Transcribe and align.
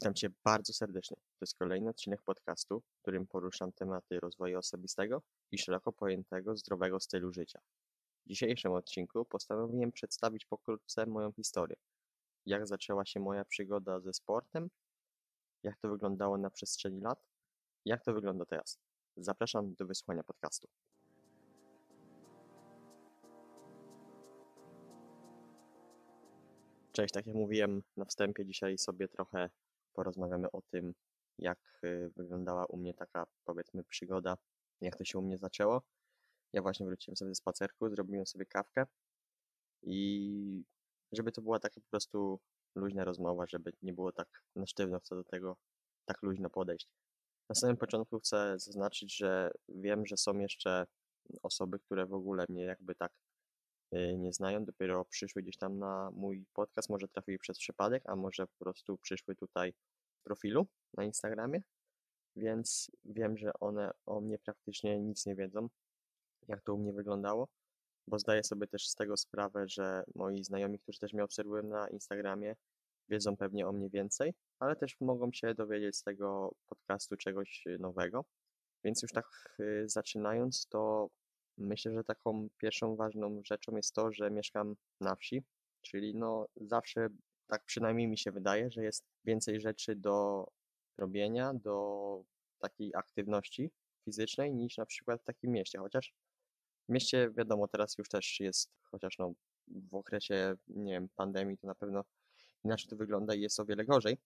Witam 0.00 0.14
Cię 0.14 0.30
bardzo 0.44 0.72
serdecznie. 0.72 1.16
To 1.16 1.38
jest 1.40 1.58
kolejny 1.58 1.90
odcinek 1.90 2.22
podcastu, 2.22 2.80
w 2.80 3.02
którym 3.02 3.26
poruszam 3.26 3.72
tematy 3.72 4.20
rozwoju 4.20 4.58
osobistego 4.58 5.22
i 5.50 5.58
szeroko 5.58 5.92
pojętego 5.92 6.56
zdrowego 6.56 7.00
stylu 7.00 7.32
życia. 7.32 7.60
W 8.26 8.28
dzisiejszym 8.28 8.72
odcinku 8.72 9.24
postanowiłem 9.24 9.92
przedstawić 9.92 10.46
pokrótce 10.46 11.06
moją 11.06 11.32
historię. 11.32 11.76
Jak 12.46 12.66
zaczęła 12.66 13.04
się 13.04 13.20
moja 13.20 13.44
przygoda 13.44 14.00
ze 14.00 14.12
sportem, 14.12 14.70
jak 15.62 15.78
to 15.78 15.88
wyglądało 15.88 16.38
na 16.38 16.50
przestrzeni 16.50 17.00
lat, 17.00 17.24
jak 17.84 18.04
to 18.04 18.14
wygląda 18.14 18.44
teraz. 18.44 18.78
Zapraszam 19.16 19.74
do 19.74 19.86
wysłuchania 19.86 20.22
podcastu. 20.22 20.68
Cześć, 26.92 27.14
tak 27.14 27.26
jak 27.26 27.36
mówiłem 27.36 27.82
na 27.96 28.04
wstępie, 28.04 28.46
dzisiaj 28.46 28.78
sobie 28.78 29.08
trochę 29.08 29.50
porozmawiamy 29.92 30.50
o 30.50 30.62
tym, 30.62 30.94
jak 31.38 31.58
y, 31.84 32.10
wyglądała 32.16 32.66
u 32.66 32.76
mnie 32.76 32.94
taka, 32.94 33.26
powiedzmy, 33.44 33.84
przygoda, 33.84 34.36
jak 34.80 34.96
to 34.96 35.04
się 35.04 35.18
u 35.18 35.22
mnie 35.22 35.38
zaczęło. 35.38 35.82
Ja 36.52 36.62
właśnie 36.62 36.86
wróciłem 36.86 37.16
sobie 37.16 37.30
ze 37.30 37.34
spacerku, 37.34 37.88
zrobiłem 37.88 38.26
sobie 38.26 38.46
kawkę 38.46 38.86
i 39.82 40.64
żeby 41.12 41.32
to 41.32 41.42
była 41.42 41.58
taka 41.58 41.80
po 41.80 41.86
prostu 41.90 42.40
luźna 42.74 43.04
rozmowa, 43.04 43.46
żeby 43.46 43.72
nie 43.82 43.92
było 43.92 44.12
tak 44.12 44.28
na 44.56 44.66
sztywno 44.66 45.00
chcę 45.00 45.14
do 45.14 45.24
tego 45.24 45.56
tak 46.04 46.22
luźno 46.22 46.50
podejść. 46.50 46.88
Na 47.48 47.54
samym 47.54 47.76
początku 47.76 48.18
chcę 48.18 48.58
zaznaczyć, 48.58 49.16
że 49.16 49.50
wiem, 49.68 50.06
że 50.06 50.16
są 50.16 50.38
jeszcze 50.38 50.86
osoby, 51.42 51.78
które 51.78 52.06
w 52.06 52.14
ogóle 52.14 52.46
mnie 52.48 52.64
jakby 52.64 52.94
tak 52.94 53.12
nie 53.92 54.32
znają, 54.32 54.64
dopiero 54.64 55.04
przyszły 55.04 55.42
gdzieś 55.42 55.56
tam 55.56 55.78
na 55.78 56.10
mój 56.10 56.46
podcast, 56.52 56.90
może 56.90 57.08
trafiły 57.08 57.38
przez 57.38 57.58
przypadek, 57.58 58.02
a 58.06 58.16
może 58.16 58.46
po 58.46 58.64
prostu 58.64 58.98
przyszły 58.98 59.36
tutaj 59.36 59.72
profilu 60.24 60.66
na 60.94 61.04
Instagramie, 61.04 61.62
więc 62.36 62.90
wiem, 63.04 63.36
że 63.36 63.52
one 63.60 63.90
o 64.06 64.20
mnie 64.20 64.38
praktycznie 64.38 65.00
nic 65.00 65.26
nie 65.26 65.36
wiedzą, 65.36 65.68
jak 66.48 66.62
to 66.62 66.74
u 66.74 66.78
mnie 66.78 66.92
wyglądało, 66.92 67.48
bo 68.08 68.18
zdaję 68.18 68.44
sobie 68.44 68.66
też 68.66 68.88
z 68.88 68.94
tego 68.94 69.16
sprawę, 69.16 69.68
że 69.68 70.04
moi 70.14 70.44
znajomi, 70.44 70.78
którzy 70.78 70.98
też 70.98 71.12
mnie 71.12 71.24
obserwują 71.24 71.62
na 71.62 71.88
Instagramie, 71.88 72.56
wiedzą 73.08 73.36
pewnie 73.36 73.66
o 73.66 73.72
mnie 73.72 73.90
więcej, 73.90 74.34
ale 74.58 74.76
też 74.76 74.96
mogą 75.00 75.32
się 75.32 75.54
dowiedzieć 75.54 75.96
z 75.96 76.02
tego 76.02 76.54
podcastu 76.68 77.16
czegoś 77.16 77.64
nowego. 77.78 78.24
Więc 78.84 79.02
już 79.02 79.12
tak 79.12 79.56
y, 79.60 79.84
zaczynając, 79.88 80.66
to 80.66 81.08
myślę, 81.60 81.92
że 81.92 82.04
taką 82.04 82.48
pierwszą 82.58 82.96
ważną 82.96 83.42
rzeczą 83.44 83.76
jest 83.76 83.94
to, 83.94 84.12
że 84.12 84.30
mieszkam 84.30 84.76
na 85.00 85.16
wsi, 85.16 85.42
czyli 85.82 86.14
no 86.14 86.46
zawsze, 86.56 87.08
tak 87.46 87.64
przynajmniej 87.64 88.08
mi 88.08 88.18
się 88.18 88.32
wydaje, 88.32 88.70
że 88.70 88.84
jest 88.84 89.04
więcej 89.24 89.60
rzeczy 89.60 89.96
do 89.96 90.46
robienia, 90.98 91.54
do 91.54 92.24
takiej 92.58 92.94
aktywności 92.94 93.70
fizycznej 94.04 94.54
niż 94.54 94.76
na 94.76 94.86
przykład 94.86 95.20
w 95.20 95.24
takim 95.24 95.50
mieście, 95.50 95.78
chociaż 95.78 96.12
w 96.88 96.92
mieście 96.92 97.30
wiadomo 97.30 97.68
teraz 97.68 97.98
już 97.98 98.08
też 98.08 98.40
jest, 98.40 98.70
chociaż 98.82 99.18
no 99.18 99.32
w 99.68 99.94
okresie, 99.94 100.54
nie 100.68 100.92
wiem, 100.92 101.08
pandemii 101.16 101.58
to 101.58 101.66
na 101.66 101.74
pewno 101.74 102.04
inaczej 102.64 102.90
to 102.90 102.96
wygląda 102.96 103.34
i 103.34 103.40
jest 103.40 103.60
o 103.60 103.64
wiele 103.64 103.84
gorzej 103.84 104.16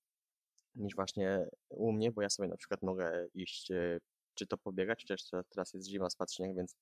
niż 0.75 0.95
właśnie 0.95 1.49
u 1.69 1.93
mnie, 1.93 2.13
bo 2.13 2.23
ja 2.23 2.31
sobie 2.31 2.49
na 2.49 2.57
przykład 2.57 2.83
mogę 2.83 3.27
iść 3.35 3.71
e, 3.71 4.01
czy 4.35 4.47
to 4.47 4.59
pobiegać, 4.59 5.03
chociaż 5.03 5.45
teraz 5.49 5.75
jest 5.75 5.89
zima, 5.89 6.11
spadł 6.11 6.33
śnieg, 6.33 6.57
więc 6.57 6.77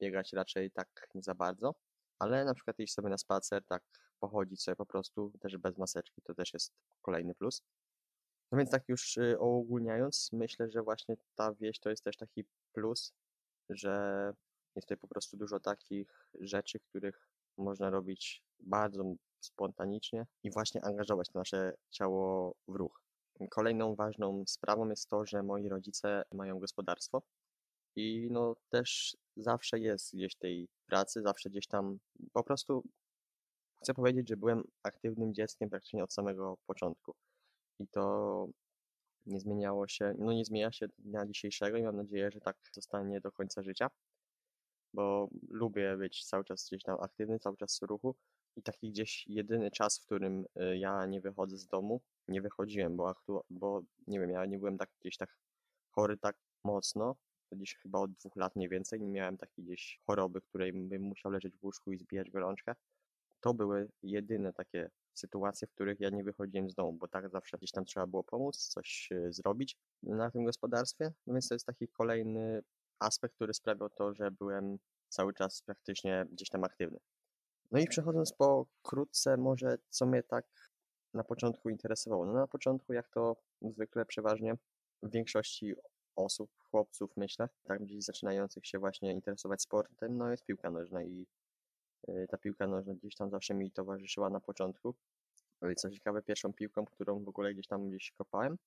biegać 0.00 0.32
raczej 0.32 0.70
tak 0.70 1.08
nie 1.14 1.22
za 1.22 1.34
bardzo, 1.34 1.74
ale 2.18 2.44
na 2.44 2.54
przykład 2.54 2.78
iść 2.78 2.94
sobie 2.94 3.08
na 3.08 3.18
spacer, 3.18 3.64
tak 3.64 3.82
pochodzić 4.20 4.62
sobie 4.62 4.76
po 4.76 4.86
prostu, 4.86 5.32
też 5.40 5.56
bez 5.56 5.78
maseczki, 5.78 6.22
to 6.22 6.34
też 6.34 6.52
jest 6.54 6.72
kolejny 7.02 7.34
plus. 7.34 7.62
No 8.52 8.58
więc 8.58 8.70
tak 8.70 8.88
już 8.88 9.16
y, 9.16 9.38
uogólniając, 9.38 10.30
myślę, 10.32 10.70
że 10.70 10.82
właśnie 10.82 11.16
ta 11.34 11.54
wieś 11.54 11.78
to 11.78 11.90
jest 11.90 12.04
też 12.04 12.16
taki 12.16 12.44
plus, 12.72 13.12
że 13.68 14.32
jest 14.76 14.88
tutaj 14.88 14.98
po 14.98 15.08
prostu 15.08 15.36
dużo 15.36 15.60
takich 15.60 16.30
rzeczy, 16.40 16.80
których 16.80 17.28
można 17.56 17.90
robić 17.90 18.42
bardzo 18.60 19.04
spontanicznie 19.40 20.26
i 20.42 20.50
właśnie 20.50 20.84
angażować 20.84 21.32
nasze 21.34 21.72
ciało 21.90 22.54
w 22.68 22.74
ruch. 22.74 23.02
Kolejną 23.50 23.94
ważną 23.94 24.44
sprawą 24.46 24.88
jest 24.88 25.08
to, 25.08 25.26
że 25.26 25.42
moi 25.42 25.68
rodzice 25.68 26.24
mają 26.32 26.58
gospodarstwo 26.58 27.22
i 27.96 28.28
no 28.30 28.56
też 28.70 29.16
zawsze 29.36 29.78
jest 29.78 30.14
gdzieś 30.14 30.34
tej 30.34 30.68
pracy, 30.86 31.22
zawsze 31.22 31.50
gdzieś 31.50 31.66
tam 31.66 31.98
po 32.32 32.44
prostu 32.44 32.84
chcę 33.82 33.94
powiedzieć, 33.94 34.28
że 34.28 34.36
byłem 34.36 34.64
aktywnym 34.82 35.34
dzieckiem 35.34 35.70
praktycznie 35.70 36.04
od 36.04 36.12
samego 36.12 36.56
początku. 36.66 37.14
I 37.78 37.88
to 37.88 38.46
nie 39.26 39.40
zmieniało 39.40 39.88
się, 39.88 40.14
no 40.18 40.32
nie 40.32 40.44
zmienia 40.44 40.72
się 40.72 40.86
dnia 40.98 41.26
dzisiejszego 41.26 41.76
i 41.76 41.82
mam 41.82 41.96
nadzieję, 41.96 42.30
że 42.30 42.40
tak 42.40 42.56
zostanie 42.72 43.20
do 43.20 43.32
końca 43.32 43.62
życia, 43.62 43.90
bo 44.94 45.28
lubię 45.48 45.96
być 45.96 46.24
cały 46.24 46.44
czas 46.44 46.66
gdzieś 46.68 46.82
tam 46.82 47.00
aktywny, 47.00 47.38
cały 47.38 47.56
czas 47.56 47.78
w 47.78 47.82
ruchu 47.82 48.16
i 48.56 48.62
taki 48.62 48.90
gdzieś 48.90 49.26
jedyny 49.26 49.70
czas, 49.70 49.98
w 49.98 50.04
którym 50.04 50.44
y, 50.60 50.78
ja 50.78 51.06
nie 51.06 51.20
wychodzę 51.20 51.58
z 51.58 51.66
domu, 51.66 52.00
nie 52.28 52.42
wychodziłem, 52.42 52.96
bo, 52.96 53.12
aktu- 53.12 53.42
bo 53.50 53.82
nie 54.06 54.20
wiem, 54.20 54.30
ja 54.30 54.46
nie 54.46 54.58
byłem 54.58 54.78
tak 54.78 54.90
gdzieś 55.00 55.16
tak 55.16 55.38
chory 55.90 56.18
tak 56.18 56.36
mocno, 56.64 57.16
gdzieś 57.56 57.76
chyba 57.76 57.98
od 57.98 58.12
dwóch 58.12 58.36
lat 58.36 58.56
mniej 58.56 58.68
więcej, 58.68 59.00
nie 59.00 59.08
miałem 59.08 59.36
takiej 59.36 59.64
gdzieś 59.64 60.00
choroby, 60.06 60.40
której 60.40 60.72
bym 60.72 61.02
musiał 61.02 61.32
leżeć 61.32 61.56
w 61.56 61.64
łóżku 61.64 61.92
i 61.92 61.98
zbijać 61.98 62.30
gorączkę. 62.30 62.74
To 63.40 63.54
były 63.54 63.88
jedyne 64.02 64.52
takie 64.52 64.90
sytuacje, 65.14 65.68
w 65.68 65.70
których 65.70 66.00
ja 66.00 66.10
nie 66.10 66.24
wychodziłem 66.24 66.70
z 66.70 66.74
domu, 66.74 66.92
bo 66.92 67.08
tak 67.08 67.30
zawsze 67.30 67.58
gdzieś 67.58 67.70
tam 67.70 67.84
trzeba 67.84 68.06
było 68.06 68.24
pomóc, 68.24 68.56
coś 68.56 69.08
e, 69.12 69.32
zrobić 69.32 69.76
na 70.02 70.30
tym 70.30 70.44
gospodarstwie. 70.44 71.12
No 71.26 71.34
więc 71.34 71.48
to 71.48 71.54
jest 71.54 71.66
taki 71.66 71.88
kolejny 71.88 72.62
aspekt, 72.98 73.34
który 73.34 73.54
sprawiał 73.54 73.90
to, 73.90 74.14
że 74.14 74.30
byłem 74.30 74.78
cały 75.08 75.34
czas 75.34 75.62
praktycznie 75.62 76.26
gdzieś 76.32 76.48
tam 76.48 76.64
aktywny. 76.64 76.98
No 77.70 77.80
i 77.80 77.86
przechodząc 77.86 78.32
pokrótce, 78.32 79.36
może 79.36 79.78
co 79.88 80.06
mnie 80.06 80.22
tak 80.22 80.44
na 81.14 81.24
początku 81.24 81.70
interesowało. 81.70 82.26
No 82.26 82.32
na 82.32 82.46
początku, 82.46 82.92
jak 82.92 83.08
to 83.08 83.36
zwykle 83.62 84.06
przeważnie 84.06 84.54
w 85.02 85.10
większości 85.10 85.74
osób, 86.16 86.50
chłopców, 86.70 87.16
myślę, 87.16 87.48
tak 87.64 87.82
gdzieś 87.82 88.04
zaczynających 88.04 88.66
się 88.66 88.78
właśnie 88.78 89.12
interesować 89.12 89.62
sportem, 89.62 90.16
no 90.16 90.30
jest 90.30 90.44
piłka 90.44 90.70
nożna 90.70 91.02
i 91.02 91.26
y, 92.08 92.26
ta 92.30 92.38
piłka 92.38 92.66
nożna 92.66 92.94
gdzieś 92.94 93.14
tam 93.14 93.30
zawsze 93.30 93.54
mi 93.54 93.70
towarzyszyła 93.70 94.30
na 94.30 94.40
początku. 94.40 94.94
I 95.72 95.74
co 95.74 95.90
ciekawe, 95.90 96.22
pierwszą 96.22 96.52
piłką, 96.52 96.84
którą 96.84 97.24
w 97.24 97.28
ogóle 97.28 97.54
gdzieś 97.54 97.66
tam 97.66 97.88
gdzieś 97.88 98.12
kopałem, 98.18 98.58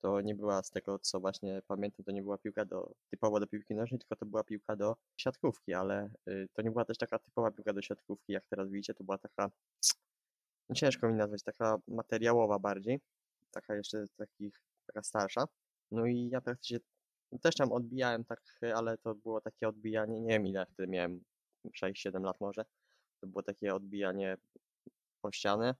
to 0.00 0.20
nie 0.20 0.34
była 0.34 0.62
z 0.62 0.70
tego, 0.70 0.98
co 0.98 1.20
właśnie 1.20 1.62
pamiętam, 1.66 2.04
to 2.04 2.12
nie 2.12 2.22
była 2.22 2.38
piłka 2.38 2.64
do, 2.64 2.92
typowo 3.10 3.40
do 3.40 3.46
piłki 3.46 3.74
nożnej, 3.74 3.98
tylko 3.98 4.16
to 4.16 4.26
była 4.26 4.44
piłka 4.44 4.76
do 4.76 4.96
siatkówki, 5.16 5.74
ale 5.74 6.10
y, 6.28 6.48
to 6.52 6.62
nie 6.62 6.70
była 6.70 6.84
też 6.84 6.98
taka 6.98 7.18
typowa 7.18 7.50
piłka 7.50 7.72
do 7.72 7.82
siatkówki, 7.82 8.32
jak 8.32 8.46
teraz 8.46 8.70
widzicie, 8.70 8.94
to 8.94 9.04
była 9.04 9.18
taka, 9.18 9.50
no 10.68 10.74
ciężko 10.74 11.08
mi 11.08 11.14
nazwać, 11.14 11.42
taka 11.42 11.78
materiałowa 11.88 12.58
bardziej, 12.58 13.00
taka 13.50 13.74
jeszcze 13.74 14.04
takich, 14.16 14.60
taka 14.86 15.02
starsza. 15.02 15.44
No 15.90 16.06
i 16.06 16.28
ja 16.32 16.40
praktycznie 16.40 16.78
też 17.42 17.54
tam 17.54 17.72
odbijałem 17.72 18.24
tak, 18.24 18.40
ale 18.74 18.98
to 18.98 19.14
było 19.14 19.40
takie 19.40 19.68
odbijanie, 19.68 20.20
nie 20.20 20.28
wiem 20.28 20.46
ile 20.46 20.66
wtedy 20.66 20.88
miałem, 20.88 21.24
6-7 21.84 22.22
lat 22.22 22.40
może, 22.40 22.64
to 23.20 23.26
było 23.26 23.42
takie 23.42 23.74
odbijanie 23.74 24.36
o 25.22 25.32
ścianę. 25.32 25.74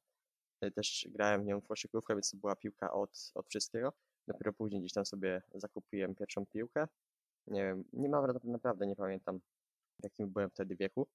Też 0.74 1.08
grałem 1.10 1.42
w 1.42 1.46
nią 1.46 1.60
w 1.60 1.66
koszykówkę, 1.66 2.14
więc 2.14 2.30
to 2.30 2.36
była 2.36 2.56
piłka 2.56 2.92
od, 2.92 3.32
od 3.34 3.48
wszystkiego. 3.48 3.92
Dopiero 4.28 4.52
później 4.52 4.80
gdzieś 4.80 4.92
tam 4.92 5.06
sobie 5.06 5.42
zakupiłem 5.54 6.14
pierwszą 6.14 6.46
piłkę. 6.46 6.88
Nie 7.46 7.62
wiem, 7.62 7.84
nie 7.92 8.08
mam 8.08 8.26
naprawdę 8.44 8.86
nie 8.86 8.96
pamiętam 8.96 9.40
w 10.00 10.04
jakim 10.04 10.30
byłem 10.30 10.50
wtedy 10.50 10.76
wieku. 10.76 11.08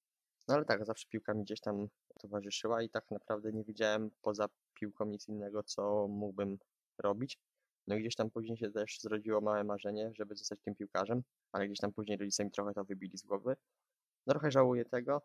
No 0.48 0.54
ale 0.54 0.64
tak, 0.64 0.86
zawsze 0.86 1.08
piłka 1.08 1.34
mi 1.34 1.42
gdzieś 1.42 1.60
tam 1.60 1.88
towarzyszyła 2.20 2.82
i 2.82 2.90
tak 2.90 3.10
naprawdę 3.10 3.52
nie 3.52 3.64
widziałem 3.64 4.10
poza 4.22 4.48
piłką 4.74 5.04
nic 5.04 5.28
innego, 5.28 5.62
co 5.62 6.08
mógłbym 6.08 6.58
robić. 6.98 7.38
No 7.86 7.96
gdzieś 7.96 8.14
tam 8.14 8.30
później 8.30 8.56
się 8.58 8.70
też 8.70 9.00
zrodziło 9.00 9.40
małe 9.40 9.64
marzenie, 9.64 10.10
żeby 10.14 10.36
zostać 10.36 10.60
tym 10.60 10.74
piłkarzem, 10.74 11.22
ale 11.52 11.66
gdzieś 11.66 11.78
tam 11.78 11.92
później 11.92 12.18
rodzice 12.18 12.44
mi 12.44 12.50
trochę 12.50 12.74
to 12.74 12.84
wybili 12.84 13.18
z 13.18 13.22
głowy. 13.22 13.56
No 14.26 14.32
trochę 14.32 14.50
żałuję 14.50 14.84
tego, 14.84 15.22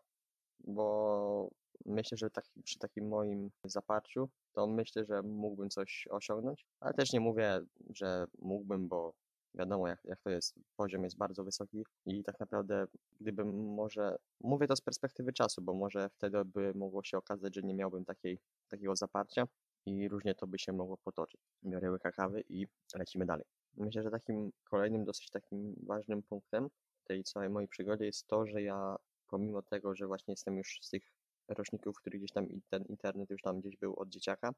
bo 0.64 1.48
myślę, 1.86 2.18
że 2.18 2.30
taki, 2.30 2.62
przy 2.62 2.78
takim 2.78 3.08
moim 3.08 3.50
zaparciu, 3.64 4.28
to 4.52 4.66
myślę, 4.66 5.04
że 5.04 5.22
mógłbym 5.22 5.70
coś 5.70 6.08
osiągnąć, 6.10 6.66
ale 6.80 6.94
też 6.94 7.12
nie 7.12 7.20
mówię, 7.20 7.60
że 7.90 8.26
mógłbym, 8.38 8.88
bo 8.88 9.14
wiadomo 9.54 9.88
jak, 9.88 10.04
jak 10.04 10.20
to 10.20 10.30
jest, 10.30 10.54
poziom 10.76 11.04
jest 11.04 11.16
bardzo 11.16 11.44
wysoki 11.44 11.84
i 12.06 12.24
tak 12.24 12.40
naprawdę 12.40 12.86
gdybym 13.20 13.74
może, 13.74 14.16
mówię 14.40 14.66
to 14.66 14.76
z 14.76 14.80
perspektywy 14.80 15.32
czasu, 15.32 15.62
bo 15.62 15.74
może 15.74 16.08
wtedy 16.10 16.44
by 16.44 16.74
mogło 16.74 17.04
się 17.04 17.18
okazać, 17.18 17.54
że 17.54 17.62
nie 17.62 17.74
miałbym 17.74 18.04
takiej, 18.04 18.38
takiego 18.68 18.96
zaparcia 18.96 19.46
i 19.86 20.08
różnie 20.08 20.34
to 20.34 20.46
by 20.46 20.58
się 20.58 20.72
mogło 20.72 20.96
potoczyć. 20.96 21.40
Biorę 21.64 21.90
łyka 21.90 22.12
kawy 22.12 22.44
i 22.48 22.66
lecimy 22.98 23.26
dalej. 23.26 23.44
Myślę, 23.76 24.02
że 24.02 24.10
takim 24.10 24.52
kolejnym 24.64 25.04
dosyć 25.04 25.30
takim 25.30 25.74
ważnym 25.86 26.22
punktem 26.22 26.68
tej 27.04 27.24
całej 27.24 27.50
mojej 27.50 27.68
przygody 27.68 28.06
jest 28.06 28.26
to, 28.26 28.46
że 28.46 28.62
ja 28.62 28.96
pomimo 29.28 29.62
tego, 29.62 29.94
że 29.94 30.06
właśnie 30.06 30.32
jestem 30.32 30.56
już 30.56 30.78
z 30.82 30.90
tych 30.90 31.12
roczników, 31.48 31.96
w 31.96 32.00
których 32.00 32.20
gdzieś 32.20 32.32
tam 32.32 32.46
ten 32.70 32.84
internet 32.84 33.30
już 33.30 33.42
tam 33.42 33.60
gdzieś 33.60 33.76
był 33.76 33.94
od 33.96 34.08
dzieciaka, 34.08 34.52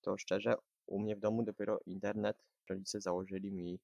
to 0.00 0.18
szczerze 0.18 0.54
u 0.86 1.00
mnie 1.00 1.16
w 1.16 1.20
domu 1.20 1.42
dopiero 1.42 1.80
internet 1.86 2.36
rodzice 2.70 3.00
założyli 3.00 3.52
mi, 3.52 3.80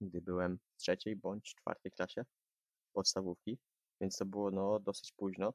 gdy 0.00 0.20
byłem 0.20 0.58
w 0.58 0.76
trzeciej 0.76 1.16
bądź 1.16 1.54
czwartej 1.54 1.92
klasie 1.92 2.24
podstawówki, 2.92 3.58
więc 4.00 4.16
to 4.16 4.26
było 4.26 4.50
no 4.50 4.80
dosyć 4.80 5.12
późno, 5.12 5.54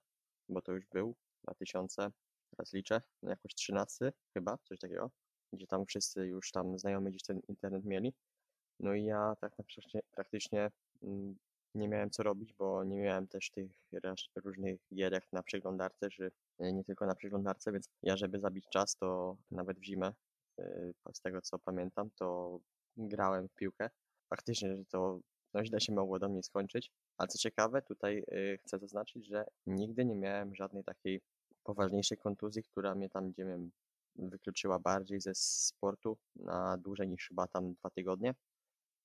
bo 0.50 0.62
to 0.62 0.72
już 0.72 0.86
był 0.86 1.16
2000, 1.44 2.12
teraz 2.50 2.74
liczę, 2.74 3.02
no 3.24 3.30
jakoś 3.30 3.56
13 3.56 4.12
chyba, 4.34 4.58
coś 4.58 4.80
takiego, 4.80 5.12
gdzie 5.54 5.68
tam 5.68 5.86
wszyscy 5.86 6.28
już 6.28 6.52
tam 6.52 6.80
znajomi 6.80 7.10
gdzieś 7.10 7.24
ten 7.24 7.40
internet 7.48 7.86
mieli. 7.86 8.14
No 8.80 8.94
i 8.94 9.06
ja 9.06 9.36
tak 9.42 9.56
praktycznie, 9.56 10.02
praktycznie 10.12 10.72
mm, 11.04 11.36
nie 11.76 11.88
miałem 11.88 12.10
co 12.10 12.24
robić, 12.24 12.54
bo 12.54 12.84
nie 12.84 12.98
miałem 12.98 13.28
też 13.28 13.52
tych 13.52 13.72
różnych 14.36 14.80
gierek 14.94 15.28
na 15.32 15.44
przeglądarce, 15.44 16.10
czy 16.10 16.32
e, 16.60 16.74
nie 16.74 16.84
tylko 16.84 17.06
na 17.06 17.16
przeglądarce, 17.16 17.72
więc 17.72 17.90
ja, 18.04 18.18
żeby 18.18 18.40
zabić 18.40 18.66
czas, 18.74 18.96
to 18.96 19.38
nawet 19.52 19.80
w 19.80 19.84
zimę, 19.84 20.14
e, 20.60 20.92
z 21.14 21.22
tego 21.22 21.42
co 21.42 21.60
pamiętam, 21.60 22.10
to 22.16 22.60
grałem 22.98 23.48
w 23.48 23.56
piłkę. 23.56 23.90
Faktycznie, 24.30 24.78
że 24.78 24.86
to 24.86 25.20
no, 25.54 25.66
źle 25.66 25.82
się 25.82 25.94
mogło 25.94 26.20
do 26.20 26.30
mnie 26.30 26.44
skończyć, 26.44 26.92
ale 27.18 27.28
co 27.28 27.38
ciekawe, 27.38 27.82
tutaj 27.82 28.24
e, 28.28 28.58
chcę 28.58 28.80
zaznaczyć, 28.80 29.28
że 29.28 29.46
nigdy 29.66 30.06
nie 30.06 30.16
miałem 30.16 30.56
żadnej 30.56 30.84
takiej 30.84 31.22
poważniejszej 31.70 32.18
kontuzji, 32.18 32.64
która 32.64 32.96
mnie 32.96 33.10
tam, 33.10 33.32
gdzie 33.32 33.46
wiem, 33.46 33.72
wykluczyła 34.16 34.80
bardziej 34.80 35.22
ze 35.22 35.32
sportu 35.36 36.18
na 36.36 36.78
dłużej 36.78 37.10
niż 37.10 37.28
chyba 37.28 37.48
tam 37.48 37.74
dwa 37.74 37.90
tygodnie, 37.90 38.36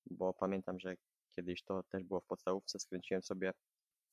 bo 0.05 0.33
pamiętam, 0.33 0.79
że 0.79 0.95
kiedyś 1.35 1.63
to 1.63 1.83
też 1.83 2.03
było 2.03 2.19
w 2.19 2.25
podstawówce, 2.25 2.79
skręciłem 2.79 3.23
sobie, 3.23 3.53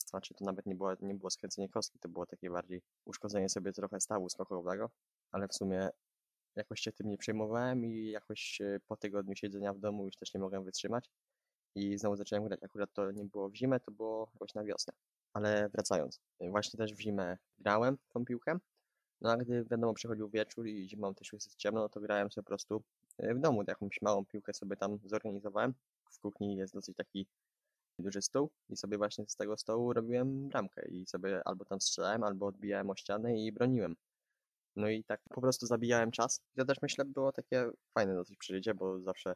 znaczy 0.06 0.34
to 0.34 0.44
nawet 0.44 0.66
nie 0.66 0.75
było, 0.75 0.94
nie 1.00 1.14
było 1.14 1.31
skręcenie 1.31 1.69
kostki, 1.69 1.99
to 1.99 2.08
było 2.08 2.26
takie 2.26 2.50
bardziej 2.50 2.82
uszkodzenie 3.04 3.49
sobie 3.49 3.72
trochę 3.72 4.00
stawu 4.00 4.28
skokowego, 4.28 4.90
ale 5.31 5.48
w 5.48 5.55
sumie 5.55 5.88
jakoś 6.56 6.81
się 6.81 6.93
tym 6.93 7.10
nie 7.10 7.19
przejmowałem 7.19 7.84
i 7.84 8.10
jakoś 8.10 8.60
e, 8.60 8.81
po 8.87 8.96
tygodniu 8.96 9.37
siedzenia 9.37 9.72
w 9.72 9.78
domu 9.78 10.05
już 10.05 10.16
też 10.16 10.34
nie 10.34 10.40
mogłem 10.40 10.64
wytrzymać 10.64 11.10
i 11.75 11.98
znowu 11.98 12.16
zacząłem 12.16 12.44
grać. 12.44 12.62
Akurat 12.62 12.93
to 12.93 13.12
nie 13.12 13.25
było 13.25 13.48
w 13.50 13.55
zimę, 13.56 13.81
to 13.81 13.90
było 13.90 14.31
jakoś 14.34 14.55
na 14.55 14.64
wiosnę. 14.64 14.94
Ale 15.32 15.69
wracając, 15.69 16.20
e, 16.40 16.50
właśnie 16.50 16.79
też 16.79 16.94
w 16.94 17.00
zimę 17.00 17.38
grałem 17.58 17.99
tą 18.08 18.25
piłkę, 18.25 18.58
no 19.20 19.31
a 19.31 19.37
gdy 19.37 19.64
wiadomo 19.70 19.94
przychodził 19.94 20.29
wieczór 20.29 20.67
i 20.67 20.88
zimą 20.88 21.14
też 21.14 21.32
już 21.32 21.44
jest 21.44 21.56
ciemno, 21.56 21.81
no 21.81 21.88
to 21.88 22.00
grałem 22.00 22.31
sobie 22.31 22.43
po 22.43 22.49
prostu 22.49 22.82
e, 23.19 23.34
w 23.34 23.40
domu, 23.40 23.62
jakąś 23.69 24.02
małą 24.02 24.26
piłkę 24.26 24.55
sobie 24.55 24.76
tam 24.76 24.99
zorganizowałem. 25.05 25.75
W 26.11 26.19
kuchni 26.20 26.56
jest 26.56 26.75
dosyć 26.75 26.96
taki 26.96 27.26
duży 27.99 28.23
stół 28.23 28.50
i 28.69 28.76
sobie 28.76 28.99
właśnie 28.99 29.25
z 29.29 29.37
tego 29.37 29.56
stołu 29.56 29.93
robiłem 29.93 30.49
bramkę 30.49 30.88
i 30.88 31.06
sobie 31.06 31.43
albo 31.44 31.64
tam 31.64 31.81
strzelałem, 31.81 32.25
albo 32.25 32.46
odbijałem 32.46 32.90
o 32.90 32.96
ścianę 32.96 33.38
i 33.38 33.52
broniłem. 33.52 33.96
No 34.76 34.88
i 34.88 35.05
tak 35.05 35.20
po 35.31 35.40
prostu 35.40 35.67
zabijałem 35.67 36.11
czas. 36.11 36.40
I 36.55 36.58
to 36.58 36.64
też 36.64 36.82
myślę 36.82 37.05
było 37.05 37.32
takie 37.32 37.70
fajne 37.94 38.14
dosyć 38.14 38.37
przeżycie, 38.38 38.75
bo 38.75 39.00
zawsze 39.00 39.34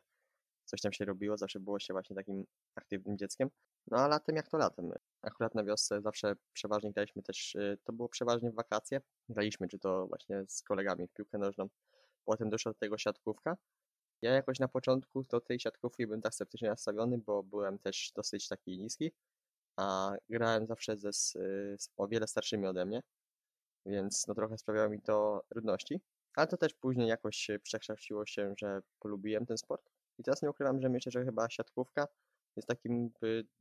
coś 0.65 0.81
tam 0.81 0.93
się 0.93 1.05
robiło, 1.05 1.37
zawsze 1.37 1.61
było 1.61 1.81
się 1.81 1.95
właśnie 1.95 2.17
takim 2.17 2.45
aktywnym 2.75 3.19
dzieckiem. 3.19 3.51
No 3.91 3.99
a 3.99 4.09
latem 4.09 4.37
jak 4.37 4.49
to 4.49 4.59
latem. 4.59 4.93
Akurat 5.23 5.55
na 5.55 5.65
wiosce 5.65 6.03
zawsze 6.03 6.37
przeważnie 6.53 6.93
graliśmy 6.93 7.23
też, 7.23 7.55
y, 7.55 7.79
to 7.85 7.93
było 7.93 8.09
przeważnie 8.09 8.51
w 8.51 8.55
wakacje. 8.55 9.01
Graliśmy 9.29 9.69
czy 9.69 9.79
to 9.79 10.07
właśnie 10.07 10.45
z 10.49 10.63
kolegami 10.63 11.07
w 11.07 11.13
piłkę 11.13 11.39
nożną. 11.39 11.69
Potem 12.25 12.51
doszła 12.51 12.73
do 12.73 12.79
tego 12.79 12.99
siatkówka. 12.99 13.57
Ja 14.23 14.33
jakoś 14.33 14.59
na 14.59 14.69
początku 14.69 15.23
do 15.23 15.41
tej 15.41 15.61
siatkówki 15.61 16.07
byłem 16.07 16.23
tak 16.23 16.35
sceptycznie 16.35 16.69
nastawiony, 16.69 17.19
bo 17.19 17.43
byłem 17.43 17.79
też 17.79 18.13
dosyć 18.15 18.49
taki 18.49 18.79
niski, 18.79 19.13
a 19.77 20.13
grałem 20.31 20.67
zawsze 20.67 20.97
ze, 20.97 21.13
z, 21.13 21.33
z 21.83 21.89
o 21.97 22.09
wiele 22.09 22.27
starszymi 22.27 22.67
ode 22.67 22.87
mnie, 22.87 23.03
więc 23.87 24.27
no 24.27 24.35
trochę 24.35 24.59
sprawiało 24.59 24.89
mi 24.89 25.03
to 25.03 25.45
trudności. 25.49 26.01
Ale 26.37 26.47
to 26.47 26.57
też 26.57 26.75
później 26.75 27.09
jakoś 27.09 27.51
przekształciło 27.63 28.27
się, 28.27 28.55
że 28.59 28.83
polubiłem 28.99 29.47
ten 29.47 29.59
sport. 29.59 29.91
I 30.19 30.23
teraz 30.23 30.43
nie 30.43 30.51
ukrywam, 30.51 30.81
że 30.81 30.89
myślę, 30.89 31.13
że 31.13 31.25
chyba 31.25 31.51
siatkówka 31.51 32.07
jest 32.57 32.69
takim 32.69 33.11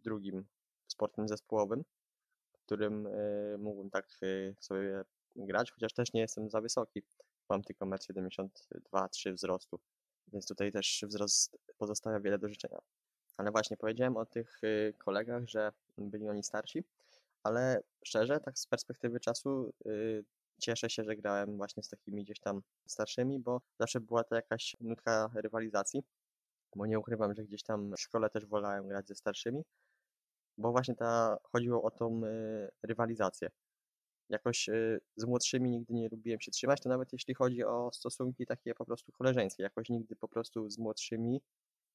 drugim 0.04 0.46
sportem 0.88 1.28
zespołowym, 1.28 1.84
którym 2.66 3.08
y, 3.08 3.58
mógłbym 3.60 3.90
tak 3.90 4.08
y, 4.24 4.56
sobie 4.60 5.04
grać, 5.36 5.72
chociaż 5.72 5.94
też 5.94 6.14
nie 6.14 6.22
jestem 6.22 6.50
za 6.50 6.62
wysoki. 6.62 7.04
Mam 7.50 7.64
tylko 7.64 7.86
1,72-3 7.86 9.34
wzrostu, 9.34 9.80
więc 10.34 10.48
tutaj 10.48 10.72
też 10.72 11.06
wzrost 11.08 11.58
pozostawia 11.78 12.20
wiele 12.20 12.38
do 12.38 12.50
życzenia. 12.50 12.80
Ale 13.38 13.52
właśnie 13.52 13.78
powiedziałem 13.78 14.18
o 14.18 14.26
tych 14.26 14.62
kolegach, 14.98 15.44
że 15.48 15.72
byli 15.98 16.30
oni 16.30 16.44
starsi, 16.44 16.84
ale 17.44 17.82
szczerze, 18.06 18.40
tak 18.40 18.60
z 18.60 18.68
perspektywy 18.68 19.20
czasu, 19.20 19.74
cieszę 20.62 20.90
się, 20.90 21.04
że 21.04 21.16
grałem 21.16 21.58
właśnie 21.58 21.84
z 21.84 21.90
takimi 21.90 22.24
gdzieś 22.24 22.40
tam 22.40 22.62
starszymi, 22.88 23.40
bo 23.40 23.62
zawsze 23.80 24.00
była 24.00 24.24
to 24.24 24.36
jakaś 24.36 24.76
nutka 24.82 25.30
rywalizacji 25.36 26.04
bo 26.76 26.86
nie 26.86 27.00
ukrywam, 27.00 27.34
że 27.36 27.44
gdzieś 27.44 27.64
tam 27.64 27.92
w 27.92 28.00
szkole 28.00 28.30
też 28.30 28.46
wolałem 28.46 28.88
grać 28.88 29.08
ze 29.08 29.16
starszymi, 29.16 29.64
bo 30.58 30.72
właśnie 30.72 30.96
ta, 30.96 31.38
chodziło 31.44 31.84
o 31.84 31.92
tą 31.92 32.22
y, 32.26 32.70
rywalizację. 32.84 33.50
Jakoś 34.30 34.70
y, 34.70 35.00
z 35.16 35.26
młodszymi 35.26 35.72
nigdy 35.72 35.94
nie 35.94 36.10
lubiłem 36.10 36.42
się 36.42 36.52
trzymać, 36.52 36.82
to 36.82 36.90
nawet 36.90 37.14
jeśli 37.14 37.34
chodzi 37.34 37.64
o 37.64 37.90
stosunki 37.94 38.46
takie 38.46 38.76
po 38.76 38.86
prostu 38.86 39.12
koleżeńskie, 39.12 39.64
jakoś 39.64 39.90
nigdy 39.90 40.16
po 40.16 40.28
prostu 40.28 40.70
z 40.70 40.78
młodszymi 40.78 41.42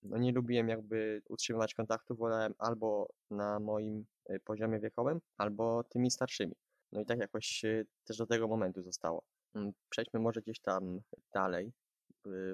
no 0.03 0.19
nie 0.19 0.33
lubiłem 0.33 0.69
jakby 0.69 1.23
utrzymywać 1.29 1.75
kontaktu, 1.75 2.17
wolałem 2.17 2.55
albo 2.59 3.09
na 3.31 3.61
moim 3.61 4.07
y, 4.31 4.41
poziomie 4.41 4.81
wiekowym, 4.81 5.21
albo 5.37 5.85
tymi 5.85 6.11
starszymi. 6.11 6.55
No 6.93 7.01
i 7.01 7.07
tak 7.07 7.19
jakoś 7.19 7.63
też 8.05 8.17
do 8.17 8.27
tego 8.27 8.49
momentu 8.49 8.83
zostało. 8.83 9.23
Mm, 9.55 9.73
przejdźmy 9.89 10.21
może 10.21 10.41
gdzieś 10.43 10.61
tam 10.61 11.01
dalej, 11.35 11.73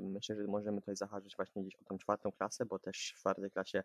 myślę, 0.02 0.36
że 0.36 0.44
możemy 0.46 0.80
tutaj 0.80 0.96
zahaczyć 0.96 1.36
właśnie 1.36 1.62
gdzieś 1.62 1.76
o 1.76 1.84
tą 1.84 1.98
czwartą 1.98 2.32
klasę, 2.32 2.66
bo 2.66 2.78
też 2.78 3.12
w 3.16 3.18
czwartej 3.18 3.50
klasie 3.50 3.82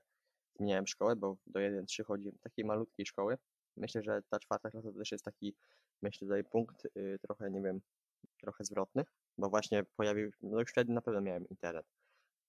zmieniałem 0.56 0.88
szkołę, 0.88 1.16
bo 1.16 1.38
do 1.48 1.60
1-3 1.60 2.04
chodzi 2.06 2.32
takiej 2.42 2.66
malutkiej 2.66 3.06
szkoły. 3.06 3.38
Myślę, 3.78 4.04
że 4.04 4.22
ta 4.30 4.40
czwarta 4.40 4.72
klasa 4.72 4.92
to 4.92 4.98
też 4.98 5.12
jest 5.12 5.26
taki, 5.26 5.56
myślę, 6.02 6.28
tutaj 6.28 6.44
punkt 6.44 6.86
y, 6.86 7.20
trochę, 7.22 7.52
nie 7.52 7.62
wiem, 7.62 7.82
trochę 8.42 8.64
zwrotny, 8.64 9.04
bo 9.38 9.50
właśnie 9.50 9.84
pojawił, 9.84 10.32
no 10.42 10.60
już 10.60 10.72
wtedy 10.72 10.94
na 10.94 11.02
pewno 11.02 11.22
miałem 11.22 11.48
internet. 11.50 11.86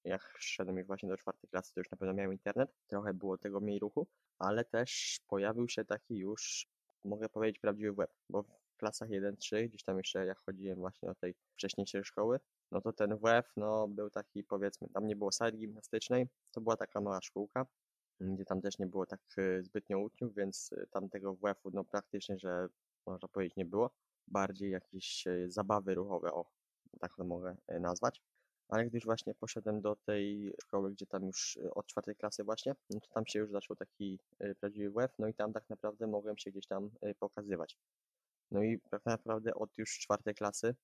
Jak 0.04 0.34
szedłem 0.38 0.78
już 0.78 0.86
właśnie 0.86 1.08
do 1.08 1.16
czwartej 1.16 1.50
klasy, 1.50 1.74
to 1.74 1.80
już 1.80 1.90
na 1.90 1.96
pewno 1.96 2.14
miałem 2.14 2.32
internet, 2.32 2.70
trochę 2.86 3.14
było 3.14 3.38
tego 3.38 3.60
mniej 3.60 3.78
ruchu, 3.78 4.06
ale 4.38 4.64
też 4.64 5.20
pojawił 5.28 5.68
się 5.68 5.84
taki 5.84 6.16
już, 6.16 6.66
mogę 7.04 7.28
powiedzieć, 7.28 7.58
prawdziwy 7.58 7.92
web, 7.92 8.10
bo 8.28 8.42
w 8.42 8.76
klasach 8.76 9.08
1-3, 9.08 9.68
gdzieś 9.68 9.82
tam 9.82 9.96
jeszcze 9.98 10.26
jak 10.26 10.38
chodziłem 10.38 10.78
właśnie 10.78 11.08
do 11.08 11.14
tej 11.14 11.34
wcześniejszej 11.54 12.04
szkoły, 12.04 12.40
no 12.72 12.80
to 12.80 12.92
ten 12.92 13.16
WF 13.16 13.52
no, 13.56 13.88
był 13.88 14.10
taki 14.10 14.44
powiedzmy, 14.44 14.88
tam 14.88 15.06
nie 15.06 15.16
było 15.16 15.32
sali 15.32 15.58
gimnastycznej, 15.58 16.28
to 16.52 16.60
była 16.60 16.76
taka 16.76 17.00
mała 17.00 17.20
szkółka, 17.22 17.66
gdzie 18.20 18.44
tam 18.44 18.60
też 18.60 18.78
nie 18.78 18.86
było 18.86 19.06
tak 19.06 19.20
y, 19.38 19.62
zbytnio 19.62 19.98
uczniów, 19.98 20.34
więc 20.34 20.72
y, 20.72 20.86
tam 20.90 21.08
tego 21.08 21.34
WF-u 21.34 21.70
no 21.70 21.84
praktycznie, 21.84 22.38
że 22.38 22.68
można 23.06 23.28
powiedzieć 23.28 23.56
nie 23.56 23.64
było. 23.64 23.90
Bardziej 24.28 24.70
jakieś 24.70 25.26
y, 25.26 25.50
zabawy 25.50 25.94
ruchowe, 25.94 26.32
o, 26.32 26.44
tak 27.00 27.16
to 27.16 27.24
mogę 27.24 27.56
nazwać. 27.80 28.22
Ale 28.68 28.84
gdy 28.86 28.96
już 28.96 29.04
właśnie 29.04 29.34
poszedłem 29.34 29.80
do 29.80 29.96
tej 29.96 30.52
szkoły, 30.62 30.92
gdzie 30.92 31.06
tam 31.06 31.24
już 31.26 31.58
od 31.74 31.86
czwartej 31.86 32.16
klasy 32.16 32.44
właśnie, 32.44 32.74
no 32.90 33.00
to 33.00 33.08
tam 33.14 33.26
się 33.26 33.38
już 33.38 33.50
zaczął 33.50 33.76
taki 33.76 34.18
prawdziwy 34.60 34.90
WF, 34.90 35.18
no 35.18 35.28
i 35.28 35.34
tam 35.34 35.52
tak 35.52 35.68
naprawdę 35.68 36.06
mogłem 36.06 36.38
się 36.38 36.50
gdzieś 36.50 36.66
tam 36.66 36.90
pokazywać. 37.18 37.76
No 38.50 38.62
i 38.62 38.80
tak 38.90 39.06
naprawdę 39.06 39.54
od 39.54 39.78
już 39.78 39.98
czwartej 39.98 40.34
klasy 40.34 40.74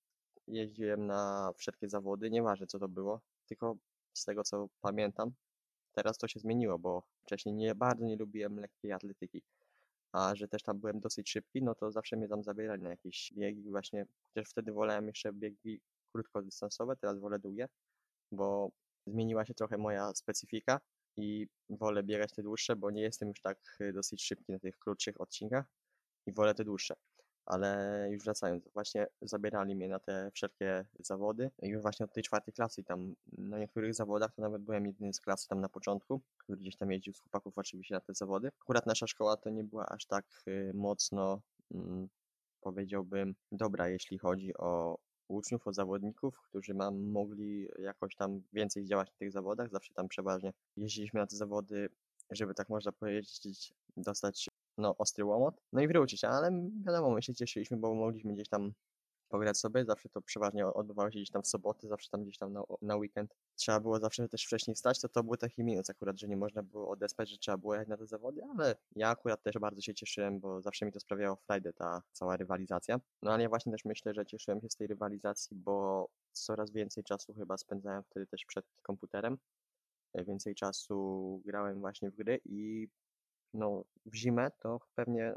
jeździłem 0.48 1.06
na 1.06 1.52
wszelkie 1.56 1.88
zawody, 1.88 2.30
nieważne 2.30 2.66
co 2.66 2.78
to 2.78 2.88
było, 2.88 3.20
tylko 3.46 3.76
z 4.12 4.24
tego 4.24 4.44
co 4.44 4.68
pamiętam, 4.80 5.32
teraz 5.92 6.18
to 6.18 6.28
się 6.28 6.40
zmieniło, 6.40 6.78
bo 6.78 7.02
wcześniej 7.22 7.54
nie 7.54 7.74
bardzo 7.74 8.04
nie 8.04 8.16
lubiłem 8.16 8.60
lekkiej 8.60 8.92
atletyki, 8.92 9.42
a 10.12 10.34
że 10.34 10.48
też 10.48 10.62
tam 10.62 10.78
byłem 10.78 11.00
dosyć 11.00 11.30
szybki, 11.30 11.62
no 11.62 11.74
to 11.74 11.90
zawsze 11.92 12.16
mnie 12.16 12.28
tam 12.28 12.42
zabierali 12.42 12.82
na 12.82 12.90
jakieś 12.90 13.32
biegi 13.36 13.70
właśnie, 13.70 14.06
chociaż 14.28 14.50
wtedy 14.50 14.72
wolałem 14.72 15.06
jeszcze 15.06 15.32
biegi 15.32 15.80
krótkodystansowe, 16.12 16.96
teraz 16.96 17.18
wolę 17.18 17.38
długie, 17.38 17.68
bo 18.32 18.70
zmieniła 19.06 19.46
się 19.46 19.54
trochę 19.54 19.78
moja 19.78 20.14
specyfika 20.14 20.80
i 21.16 21.48
wolę 21.70 22.02
biegać 22.02 22.32
te 22.32 22.42
dłuższe, 22.42 22.76
bo 22.76 22.90
nie 22.90 23.02
jestem 23.02 23.28
już 23.28 23.40
tak 23.40 23.76
y, 23.80 23.92
dosyć 23.92 24.24
szybki 24.24 24.52
na 24.52 24.58
tych 24.58 24.78
krótszych 24.78 25.20
odcinkach 25.20 25.66
i 26.26 26.32
wolę 26.32 26.54
te 26.54 26.64
dłuższe 26.64 26.94
ale 27.48 28.08
już 28.10 28.24
wracając, 28.24 28.68
właśnie 28.68 29.06
zabierali 29.22 29.76
mnie 29.76 29.88
na 29.88 29.98
te 29.98 30.30
wszelkie 30.34 30.84
zawody 31.00 31.50
już 31.62 31.82
właśnie 31.82 32.04
od 32.04 32.12
tej 32.12 32.22
czwartej 32.22 32.54
klasy 32.54 32.84
tam 32.84 33.14
na 33.38 33.58
niektórych 33.58 33.94
zawodach 33.94 34.34
to 34.34 34.42
nawet 34.42 34.62
byłem 34.62 34.86
jedyny 34.86 35.12
z 35.12 35.20
klasy 35.20 35.48
tam 35.48 35.60
na 35.60 35.68
początku, 35.68 36.20
który 36.38 36.58
gdzieś 36.58 36.76
tam 36.76 36.92
jeździł 36.92 37.12
z 37.12 37.20
chłopaków 37.20 37.58
oczywiście 37.58 37.94
na 37.94 38.00
te 38.00 38.14
zawody. 38.14 38.48
Akurat 38.62 38.86
nasza 38.86 39.06
szkoła 39.06 39.36
to 39.36 39.50
nie 39.50 39.64
była 39.64 39.86
aż 39.86 40.06
tak 40.06 40.24
y, 40.48 40.72
mocno, 40.74 41.40
mm, 41.74 42.08
powiedziałbym, 42.60 43.34
dobra, 43.52 43.88
jeśli 43.88 44.18
chodzi 44.18 44.56
o 44.56 44.98
uczniów, 45.28 45.66
o 45.66 45.72
zawodników, 45.72 46.40
którzy 46.40 46.74
mam, 46.74 47.10
mogli 47.10 47.68
jakoś 47.78 48.16
tam 48.16 48.42
więcej 48.52 48.84
działać 48.84 49.08
na 49.08 49.16
tych 49.18 49.32
zawodach. 49.32 49.70
Zawsze 49.70 49.94
tam 49.94 50.08
przeważnie 50.08 50.52
jeździliśmy 50.76 51.20
na 51.20 51.26
te 51.26 51.36
zawody, 51.36 51.88
żeby 52.30 52.54
tak 52.54 52.68
można 52.68 52.92
powiedzieć, 52.92 53.74
dostać 53.96 54.47
no, 54.78 54.97
ostry 54.97 55.25
łomot, 55.25 55.61
no 55.73 55.80
i 55.80 55.88
wrócić, 55.88 56.25
ale 56.25 56.50
wiadomo, 56.87 57.11
my 57.11 57.23
się 57.23 57.35
cieszyliśmy, 57.35 57.76
bo 57.76 57.94
mogliśmy 57.94 58.35
gdzieś 58.35 58.49
tam 58.49 58.73
pograć 59.28 59.58
sobie. 59.58 59.85
Zawsze 59.85 60.08
to 60.08 60.23
przeważnie 60.23 60.66
odbywało 60.66 61.11
się 61.11 61.18
gdzieś 61.18 61.30
tam 61.30 61.42
w 61.42 61.47
soboty, 61.47 61.88
zawsze 61.88 62.11
tam 62.11 62.23
gdzieś 62.23 62.38
tam 62.38 62.52
na, 62.52 62.62
na 62.82 62.97
weekend. 62.97 63.35
Trzeba 63.56 63.80
było 63.80 64.00
zawsze 64.00 64.28
też 64.28 64.44
wcześniej 64.44 64.75
wstać, 64.75 65.00
to 65.00 65.08
to 65.08 65.23
był 65.23 65.37
taki 65.37 65.64
minus 65.64 65.90
akurat, 65.90 66.20
że 66.20 66.28
nie 66.28 66.37
można 66.37 66.62
było 66.62 66.90
odespać, 66.90 67.30
że 67.30 67.38
trzeba 67.38 67.56
było 67.58 67.75
jechać 67.75 67.88
na 67.88 67.97
te 67.97 68.06
zawody, 68.06 68.42
ale 68.44 68.76
ja 68.97 69.08
akurat 69.08 69.42
też 69.42 69.58
bardzo 69.58 69.80
się 69.80 69.94
cieszyłem, 69.94 70.40
bo 70.40 70.62
zawsze 70.62 70.87
mi 70.87 70.92
to 70.92 71.00
sprawiało 71.00 71.37
frajdę 71.37 71.73
ta 71.73 72.02
cała 72.12 72.37
rywalizacja. 72.37 73.00
No 73.23 73.32
ale 73.32 73.42
ja 73.42 73.49
właśnie 73.49 73.73
też 73.73 73.85
myślę, 73.85 74.14
że 74.14 74.26
cieszyłem 74.26 74.61
się 74.61 74.70
z 74.70 74.76
tej 74.76 74.87
rywalizacji, 74.87 75.56
bo 75.56 76.08
coraz 76.32 76.70
więcej 76.70 77.04
czasu 77.04 77.35
chyba 77.35 77.58
spędzałem 77.58 78.02
wtedy 78.02 78.26
też 78.26 78.44
przed 78.44 78.64
komputerem. 78.82 79.38
Więcej 80.14 80.54
czasu 80.54 81.40
grałem 81.44 81.80
właśnie 81.80 82.11
w 82.11 82.16
gry 82.16 82.40
i 82.44 82.88
no 83.54 83.84
w 84.06 84.14
zimę 84.14 84.50
to 84.58 84.80
pewnie 84.94 85.34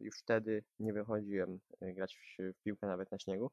już 0.00 0.18
wtedy 0.18 0.64
nie 0.78 0.92
wychodziłem 0.92 1.60
y, 1.82 1.92
grać 1.92 2.16
w, 2.16 2.42
w 2.54 2.62
piłkę 2.62 2.86
nawet 2.86 3.10
na 3.12 3.18
śniegu. 3.18 3.50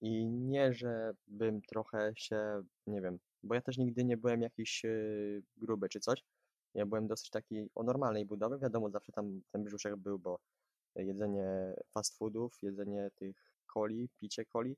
I 0.00 0.26
nie, 0.26 0.72
że 0.72 1.12
bym 1.26 1.62
trochę 1.62 2.12
się, 2.16 2.62
nie 2.86 3.00
wiem, 3.00 3.18
bo 3.42 3.54
ja 3.54 3.60
też 3.60 3.78
nigdy 3.78 4.04
nie 4.04 4.16
byłem 4.16 4.42
jakiś 4.42 4.84
y, 4.84 5.42
gruby 5.56 5.88
czy 5.88 6.00
coś. 6.00 6.24
Ja 6.74 6.86
byłem 6.86 7.06
dosyć 7.06 7.30
taki 7.30 7.70
o 7.74 7.82
normalnej 7.82 8.26
budowie. 8.26 8.58
Wiadomo, 8.58 8.90
zawsze 8.90 9.12
tam 9.12 9.40
ten 9.52 9.64
brzuszek 9.64 9.96
był, 9.96 10.18
bo 10.18 10.38
jedzenie 10.96 11.74
fast 11.94 12.18
foodów, 12.18 12.58
jedzenie 12.62 13.10
tych 13.14 13.36
coli, 13.74 14.08
picie 14.20 14.44
coli. 14.44 14.76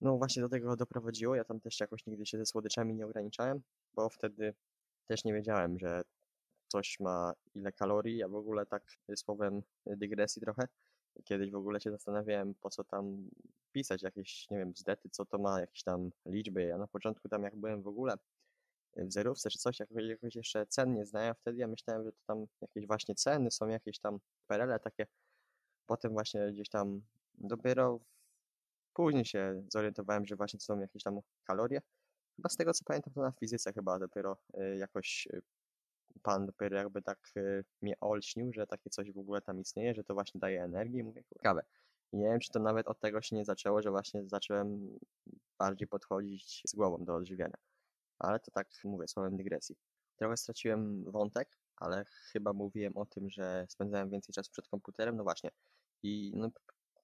No 0.00 0.18
właśnie 0.18 0.42
do 0.42 0.48
tego 0.48 0.76
doprowadziło. 0.76 1.34
Ja 1.34 1.44
tam 1.44 1.60
też 1.60 1.80
jakoś 1.80 2.06
nigdy 2.06 2.26
się 2.26 2.38
ze 2.38 2.46
słodyczami 2.46 2.94
nie 2.94 3.06
ograniczałem, 3.06 3.62
bo 3.94 4.08
wtedy 4.08 4.54
też 5.06 5.24
nie 5.24 5.34
wiedziałem, 5.34 5.78
że 5.78 6.02
coś 6.74 7.00
ma 7.00 7.32
ile 7.54 7.72
kalorii. 7.72 8.16
Ja 8.16 8.28
w 8.28 8.34
ogóle 8.34 8.66
tak 8.66 8.82
y, 9.10 9.16
słowem 9.16 9.62
y, 9.86 9.96
dygresji 9.96 10.42
trochę. 10.42 10.68
Kiedyś 11.24 11.50
w 11.50 11.56
ogóle 11.56 11.80
się 11.80 11.90
zastanawiałem, 11.90 12.54
po 12.54 12.70
co 12.70 12.84
tam 12.84 13.30
pisać 13.72 14.02
jakieś, 14.02 14.50
nie 14.50 14.58
wiem, 14.58 14.72
bzdety, 14.72 15.08
co 15.10 15.26
to 15.26 15.38
ma, 15.38 15.60
jakieś 15.60 15.82
tam 15.82 16.10
liczby. 16.26 16.62
Ja 16.62 16.78
na 16.78 16.86
początku 16.86 17.28
tam 17.28 17.42
jak 17.42 17.56
byłem 17.56 17.82
w 17.82 17.86
ogóle 17.86 18.14
w 18.96 19.12
zerówce 19.12 19.50
czy 19.50 19.58
coś, 19.58 19.80
jakoś, 19.80 20.04
jakoś 20.04 20.34
jeszcze 20.34 20.66
cen 20.66 20.94
nie 20.94 21.06
znałem 21.06 21.34
wtedy, 21.34 21.58
ja 21.58 21.66
myślałem, 21.66 22.04
że 22.04 22.12
to 22.12 22.18
tam 22.26 22.46
jakieś 22.60 22.86
właśnie 22.86 23.14
ceny 23.14 23.50
są, 23.50 23.68
jakieś 23.68 23.98
tam 23.98 24.18
perele 24.46 24.78
takie. 24.80 25.06
Potem 25.86 26.12
właśnie 26.12 26.52
gdzieś 26.52 26.68
tam 26.68 27.02
dopiero 27.34 28.00
później 28.94 29.24
się 29.24 29.62
zorientowałem, 29.68 30.26
że 30.26 30.36
właśnie 30.36 30.58
to 30.58 30.64
są 30.64 30.80
jakieś 30.80 31.02
tam 31.02 31.20
kalorie. 31.44 31.80
Chyba 32.36 32.48
z 32.48 32.56
tego 32.56 32.72
co 32.72 32.84
pamiętam, 32.84 33.12
to 33.14 33.20
na 33.20 33.32
fizyce 33.32 33.72
chyba 33.72 33.98
dopiero 33.98 34.36
y, 34.58 34.76
jakoś 34.76 35.28
y, 35.32 35.42
pan 36.22 36.46
dopiero 36.46 36.76
jakby 36.76 37.02
tak 37.02 37.18
y, 37.36 37.64
mnie 37.82 37.94
olśnił, 38.00 38.52
że 38.52 38.66
takie 38.66 38.90
coś 38.90 39.12
w 39.12 39.18
ogóle 39.18 39.40
tam 39.40 39.60
istnieje, 39.60 39.94
że 39.94 40.04
to 40.04 40.14
właśnie 40.14 40.40
daje 40.40 40.62
energię 40.62 41.00
i 41.00 41.02
mówię, 41.02 41.22
ciekawe. 41.34 41.62
Nie 42.12 42.24
wiem, 42.24 42.40
czy 42.40 42.50
to 42.50 42.60
nawet 42.60 42.88
od 42.88 43.00
tego 43.00 43.22
się 43.22 43.36
nie 43.36 43.44
zaczęło, 43.44 43.82
że 43.82 43.90
właśnie 43.90 44.28
zacząłem 44.28 44.98
bardziej 45.58 45.88
podchodzić 45.88 46.62
z 46.66 46.74
głową 46.74 47.04
do 47.04 47.14
odżywiania. 47.14 47.56
Ale 48.18 48.40
to 48.40 48.50
tak 48.50 48.68
mówię, 48.84 49.08
słowem 49.08 49.36
dygresji. 49.36 49.76
Trochę 50.16 50.36
straciłem 50.36 51.04
wątek, 51.04 51.58
ale 51.76 52.04
chyba 52.04 52.52
mówiłem 52.52 52.96
o 52.96 53.06
tym, 53.06 53.30
że 53.30 53.66
spędzałem 53.68 54.10
więcej 54.10 54.32
czasu 54.32 54.50
przed 54.52 54.68
komputerem, 54.68 55.16
no 55.16 55.22
właśnie. 55.22 55.50
I 56.02 56.32
no, 56.34 56.50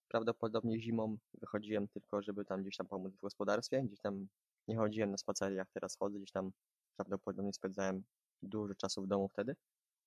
prawdopodobnie 0.09 0.81
zimą 0.81 1.19
wychodziłem 1.41 1.89
tylko, 1.89 2.23
żeby 2.23 2.45
tam 2.45 2.63
gdzieś 2.63 2.77
tam 2.77 2.87
pomóc 2.87 3.15
w 3.15 3.21
gospodarstwie, 3.21 3.83
gdzieś 3.83 4.01
tam 4.01 4.29
nie 4.69 4.77
chodziłem 4.77 5.11
na 5.11 5.17
spacery, 5.17 5.55
jak 5.55 5.71
teraz 5.71 5.97
chodzę, 5.97 6.19
gdzieś 6.19 6.33
tam 6.33 6.53
prawdopodobnie 6.97 7.53
spędzałem 7.53 8.05
dużo 8.43 8.75
czasu 8.75 9.03
w 9.03 9.07
domu 9.07 9.29
wtedy 9.29 9.57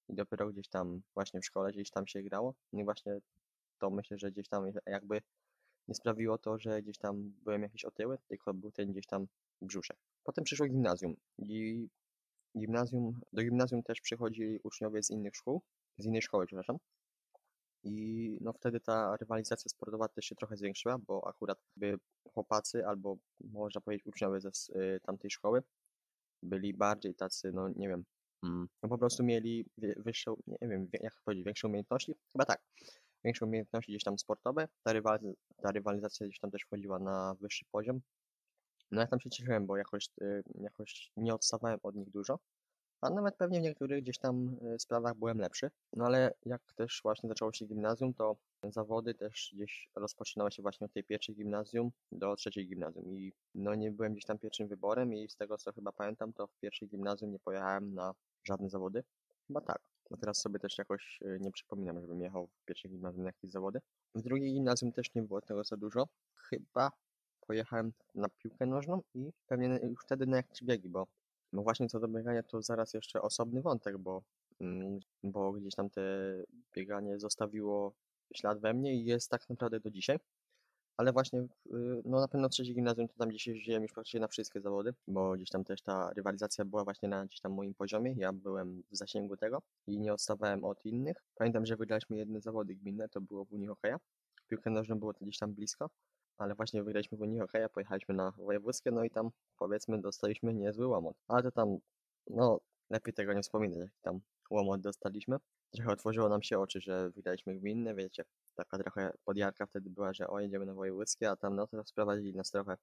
i 0.09 0.13
dopiero 0.15 0.49
gdzieś 0.49 0.67
tam 0.67 1.01
właśnie 1.13 1.41
w 1.41 1.45
szkole 1.45 1.71
gdzieś 1.71 1.91
tam 1.91 2.07
się 2.07 2.23
grało. 2.23 2.55
No 2.73 2.81
i 2.81 2.83
właśnie 2.83 3.19
to 3.79 3.89
myślę, 3.89 4.17
że 4.17 4.31
gdzieś 4.31 4.47
tam 4.47 4.71
jakby 4.85 5.21
nie 5.87 5.95
sprawiło 5.95 6.37
to, 6.37 6.59
że 6.59 6.81
gdzieś 6.81 6.97
tam 6.97 7.33
byłem 7.43 7.61
jakiś 7.61 7.85
otyły, 7.85 8.17
tylko 8.27 8.53
był 8.53 8.71
ten 8.71 8.91
gdzieś 8.91 9.05
tam 9.05 9.27
brzuszek. 9.61 9.97
Potem 10.23 10.43
przyszło 10.43 10.67
gimnazjum 10.67 11.15
i 11.37 11.87
gimnazjum, 12.57 13.21
do 13.33 13.43
gimnazjum 13.43 13.83
też 13.83 14.01
przychodzili 14.01 14.59
uczniowie 14.63 15.03
z 15.03 15.09
innych 15.09 15.35
szkół, 15.35 15.61
z 15.97 16.05
innej 16.05 16.21
szkoły, 16.21 16.45
przepraszam. 16.45 16.77
I 17.83 18.37
no 18.41 18.53
wtedy 18.53 18.79
ta 18.79 19.17
rywalizacja 19.17 19.69
sportowa 19.69 20.07
też 20.07 20.25
się 20.25 20.35
trochę 20.35 20.57
zwiększyła, 20.57 20.97
bo 20.97 21.27
akurat 21.27 21.59
by 21.75 21.97
chłopacy 22.33 22.87
albo 22.87 23.17
można 23.39 23.81
powiedzieć 23.81 24.05
uczniowie 24.05 24.41
ze 24.41 24.49
y, 24.49 24.99
tamtej 25.03 25.31
szkoły 25.31 25.63
byli 26.43 26.73
bardziej 26.73 27.15
tacy, 27.15 27.51
no 27.51 27.69
nie 27.75 27.89
wiem, 27.89 28.05
no 28.83 28.89
po 28.89 28.97
prostu 28.97 29.23
mieli 29.23 29.65
wyższą, 29.77 30.35
nie 30.47 30.67
wiem, 30.67 30.87
wie- 30.87 30.99
jak 31.03 31.13
powiedzieć, 31.25 31.45
większe 31.45 31.67
umiejętności? 31.67 32.15
Chyba 32.31 32.45
tak. 32.45 32.61
Większe 33.23 33.45
umiejętności 33.45 33.91
gdzieś 33.91 34.03
tam 34.03 34.19
sportowe. 34.19 34.67
Ta, 34.83 34.91
ta 35.61 35.71
rywalizacja 35.71 36.27
gdzieś 36.27 36.39
tam 36.39 36.51
też 36.51 36.61
wchodziła 36.61 36.99
na 36.99 37.35
wyższy 37.41 37.65
poziom. 37.71 38.01
No 38.91 39.01
ja 39.01 39.07
tam 39.07 39.19
się 39.19 39.29
cieszyłem, 39.29 39.65
bo 39.65 39.77
jakoś, 39.77 40.09
y, 40.21 40.43
jakoś 40.61 41.11
nie 41.17 41.33
odstawałem 41.33 41.79
od 41.83 41.95
nich 41.95 42.09
dużo. 42.09 42.39
A 43.01 43.09
nawet 43.09 43.35
pewnie 43.35 43.59
w 43.59 43.63
niektórych 43.63 44.03
gdzieś 44.03 44.17
tam 44.17 44.57
y, 44.75 44.79
sprawach 44.79 45.15
byłem 45.15 45.37
lepszy. 45.37 45.71
No 45.93 46.05
ale 46.05 46.33
jak 46.45 46.73
też 46.73 46.99
właśnie 47.03 47.29
zaczęło 47.29 47.53
się 47.53 47.65
gimnazjum, 47.65 48.13
to 48.13 48.37
zawody 48.63 49.13
też 49.13 49.51
gdzieś 49.53 49.89
rozpoczynały 49.95 50.51
się 50.51 50.61
właśnie 50.61 50.85
od 50.85 50.93
tej 50.93 51.03
pierwszej 51.03 51.35
gimnazjum 51.35 51.91
do 52.11 52.35
trzeciej 52.35 52.67
gimnazjum. 52.67 53.17
I 53.17 53.33
no 53.55 53.75
nie 53.75 53.91
byłem 53.91 54.13
gdzieś 54.13 54.25
tam 54.25 54.39
pierwszym 54.39 54.67
wyborem 54.67 55.13
i 55.13 55.29
z 55.29 55.35
tego 55.35 55.57
co 55.57 55.73
chyba 55.73 55.91
pamiętam, 55.91 56.33
to 56.33 56.47
w 56.47 56.57
pierwszej 56.59 56.87
gimnazjum 56.87 57.31
nie 57.31 57.39
pojechałem 57.39 57.93
na 57.93 58.13
żadne 58.43 58.69
zawody. 58.69 59.03
Chyba 59.47 59.61
tak. 59.61 59.79
No 60.11 60.17
teraz 60.17 60.41
sobie 60.41 60.59
też 60.59 60.77
jakoś 60.77 61.19
y, 61.21 61.37
nie 61.41 61.51
przypominam, 61.51 62.01
żebym 62.01 62.21
jechał 62.21 62.47
w 62.47 62.65
pierwszej 62.65 62.91
gimnazjum 62.91 63.23
na 63.23 63.29
jakieś 63.29 63.51
zawody. 63.51 63.79
W 64.15 64.21
drugiej 64.21 64.53
gimnazjum 64.53 64.91
też 64.91 65.13
nie 65.15 65.21
było 65.21 65.41
tego 65.41 65.63
za 65.63 65.77
dużo. 65.77 66.07
Chyba 66.35 66.91
pojechałem 67.47 67.93
na 68.15 68.29
piłkę 68.29 68.65
nożną 68.65 69.01
i 69.13 69.31
pewnie 69.47 69.79
już 69.83 70.03
wtedy 70.03 70.27
na 70.27 70.37
jakieś 70.37 70.63
biegi, 70.63 70.89
bo 70.89 71.07
no 71.53 71.61
właśnie 71.63 71.87
co 71.87 71.99
do 71.99 72.07
biegania 72.07 72.43
to 72.43 72.61
zaraz 72.61 72.93
jeszcze 72.93 73.21
osobny 73.21 73.61
wątek, 73.61 73.97
bo, 73.97 74.23
mm, 74.61 74.99
bo 75.23 75.51
gdzieś 75.51 75.75
tam 75.75 75.89
te 75.89 76.01
bieganie 76.75 77.19
zostawiło 77.19 77.93
ślad 78.35 78.59
we 78.59 78.73
mnie 78.73 78.95
i 78.95 79.05
jest 79.05 79.31
tak 79.31 79.49
naprawdę 79.49 79.79
do 79.79 79.91
dzisiaj. 79.91 80.19
Ale 80.97 81.13
właśnie, 81.13 81.39
y, 81.39 81.47
no 82.05 82.19
na 82.19 82.27
pewno 82.27 82.49
trzecie 82.49 82.73
gimnazjum 82.73 83.07
to 83.07 83.17
tam 83.17 83.29
gdzieś 83.29 83.47
jeździłem 83.47 83.83
już 83.83 83.93
praktycznie 83.93 84.19
na 84.19 84.27
wszystkie 84.27 84.61
zawody, 84.61 84.93
bo 85.07 85.31
gdzieś 85.31 85.49
tam 85.49 85.63
też 85.63 85.81
ta 85.81 86.13
rywalizacja 86.13 86.65
była 86.65 86.83
właśnie 86.83 87.09
na 87.09 87.25
gdzieś 87.25 87.39
tam 87.39 87.51
moim 87.51 87.73
poziomie. 87.73 88.13
Ja 88.17 88.33
byłem 88.33 88.83
w 88.91 88.97
zasięgu 88.97 89.37
tego 89.37 89.61
i 89.87 89.99
nie 89.99 90.13
odstawałem 90.13 90.63
od 90.63 90.85
innych. 90.85 91.17
Pamiętam, 91.35 91.65
że 91.65 91.75
wygraliśmy 91.75 92.17
jedne 92.17 92.41
zawody 92.41 92.75
gminne, 92.75 93.09
to 93.09 93.21
było 93.21 93.45
w 93.45 93.53
Unii 93.53 93.67
Hokeja. 93.67 93.99
Piłkę 94.47 94.69
nożną 94.69 94.99
było 94.99 95.13
to 95.13 95.25
gdzieś 95.25 95.37
tam 95.37 95.53
blisko, 95.53 95.89
ale 96.37 96.55
właśnie 96.55 96.83
wygraliśmy 96.83 97.17
w 97.17 97.21
Unii 97.21 97.39
Hokeja, 97.39 97.69
pojechaliśmy 97.69 98.15
na 98.15 98.31
wojewódzkie, 98.31 98.91
no 98.91 99.03
i 99.03 99.09
tam 99.09 99.29
powiedzmy 99.57 100.01
dostaliśmy 100.01 100.53
niezły 100.53 100.87
łomot. 100.87 101.17
Ale 101.27 101.43
to 101.43 101.51
tam, 101.51 101.77
no 102.27 102.59
lepiej 102.89 103.13
tego 103.13 103.33
nie 103.33 103.41
wspominać, 103.41 103.77
jaki 103.77 104.01
tam 104.01 104.21
łomot 104.53 104.81
dostaliśmy. 104.81 105.37
Trochę 105.71 105.91
otworzyło 105.91 106.29
nam 106.29 106.43
się 106.43 106.59
oczy, 106.59 106.81
że 106.81 107.09
wygraliśmy 107.09 107.55
gminne, 107.55 107.95
wiecie, 107.95 108.23
taka 108.55 108.77
trochę 108.77 109.13
podjarka 109.25 109.65
wtedy 109.65 109.89
była, 109.89 110.13
że 110.13 110.27
o, 110.27 110.39
jedziemy 110.39 110.65
na 110.65 110.73
wojewódzkie, 110.73 111.29
a 111.29 111.35
tam 111.35 111.55
no 111.55 111.67
to 111.67 111.85
sprowadzili 111.85 112.35
nas 112.35 112.51
trochę 112.51 112.77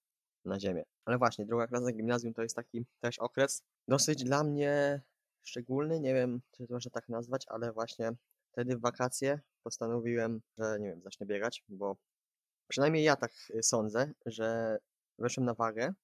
na 0.44 0.60
ziemię. 0.60 0.84
Ale 1.04 1.18
właśnie, 1.18 1.46
druga 1.46 1.66
klasa 1.66 1.92
gimnazjum 1.92 2.34
to 2.34 2.42
jest 2.42 2.56
taki 2.56 2.86
też 3.00 3.18
okres 3.18 3.62
dosyć 3.88 4.24
dla 4.24 4.44
mnie 4.44 5.02
szczególny, 5.42 6.00
nie 6.00 6.14
wiem, 6.14 6.40
czy 6.50 6.66
to 6.66 6.74
można 6.74 6.90
tak 6.90 7.08
nazwać, 7.08 7.44
ale 7.48 7.72
właśnie 7.72 8.12
wtedy 8.52 8.76
w 8.76 8.80
wakacje 8.80 9.40
postanowiłem, 9.62 10.40
że 10.58 10.80
nie 10.80 10.88
wiem, 10.88 11.02
zacznę 11.02 11.26
biegać, 11.26 11.64
bo 11.68 11.96
przynajmniej 12.68 13.04
ja 13.04 13.16
tak 13.16 13.32
y, 13.50 13.62
sądzę, 13.62 14.12
że 14.26 14.78
weszłem 15.18 15.46
na 15.46 15.54
wagę 15.54 15.94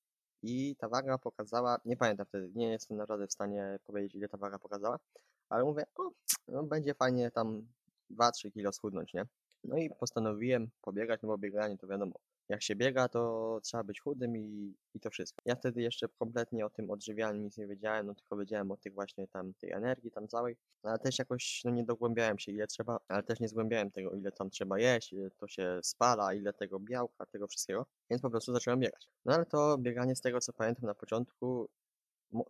i 0.43 0.77
ta 0.77 0.89
waga 0.89 1.19
pokazała, 1.19 1.81
nie 1.85 1.97
pamiętam 1.97 2.27
wtedy, 2.27 2.51
nie 2.55 2.71
jestem 2.71 2.97
naprawdę 2.97 3.27
w 3.27 3.33
stanie 3.33 3.79
powiedzieć, 3.85 4.15
ile 4.15 4.29
ta 4.29 4.37
waga 4.37 4.59
pokazała, 4.59 4.99
ale 5.49 5.65
mówię, 5.65 5.85
o, 5.97 6.11
no 6.49 6.63
będzie 6.63 6.95
fajnie 6.95 7.31
tam 7.31 7.67
2-3 8.11 8.53
kilo 8.53 8.73
schudnąć, 8.73 9.15
nie? 9.15 9.27
No 9.65 9.77
i 9.77 9.91
postanowiłem 9.91 10.71
pobiegać, 10.83 11.23
no 11.23 11.29
bo 11.29 11.39
bieganie 11.39 11.79
to 11.79 11.87
wiadomo, 11.87 12.15
jak 12.49 12.63
się 12.63 12.77
biega, 12.77 13.09
to 13.09 13.61
trzeba 13.63 13.85
być 13.85 14.01
chudym 14.01 14.37
i, 14.37 14.75
i 14.95 15.01
to 15.01 15.11
wszystko. 15.11 15.43
Ja 15.45 15.55
wtedy 15.55 15.83
jeszcze 15.83 16.09
kompletnie 16.09 16.67
o 16.67 16.71
tym 16.71 16.91
odżywianiu 16.91 17.41
nic 17.41 17.57
nie 17.57 17.67
wiedziałem, 17.67 18.07
no 18.07 18.15
tylko 18.15 18.37
wiedziałem 18.37 18.71
o 18.71 18.77
tych 18.77 18.95
właśnie 18.95 19.29
tam 19.29 19.55
tej 19.55 19.73
energii 19.73 20.11
tam 20.11 20.29
całej, 20.29 20.57
no 20.85 20.91
ale 20.91 20.99
też 20.99 21.19
jakoś 21.19 21.61
no 21.65 21.71
nie 21.71 21.85
dogłębiałem 21.85 22.39
się 22.39 22.53
ile 22.53 22.67
trzeba, 22.67 22.99
ale 23.09 23.23
też 23.23 23.41
nie 23.41 23.49
zgłębiałem 23.49 23.91
tego 23.91 24.11
ile 24.11 24.33
tam 24.33 24.51
trzeba 24.51 24.79
jeść, 24.79 25.13
ile 25.13 25.31
to 25.31 25.49
się 25.49 25.81
spala, 25.83 26.35
ile 26.35 26.53
tego 26.53 26.81
białka, 26.81 27.27
tego 27.27 27.47
wszystkiego, 27.47 27.87
więc 28.11 28.23
po 28.23 28.31
prostu 28.31 28.53
zacząłem 28.53 28.81
biegać. 28.81 29.09
No 29.25 29.35
ale 29.35 29.47
to 29.47 29.79
bieganie 29.79 30.17
z 30.17 30.21
tego 30.21 30.41
co 30.41 30.53
pamiętam 30.53 30.87
na 30.87 30.95
początku 30.95 31.69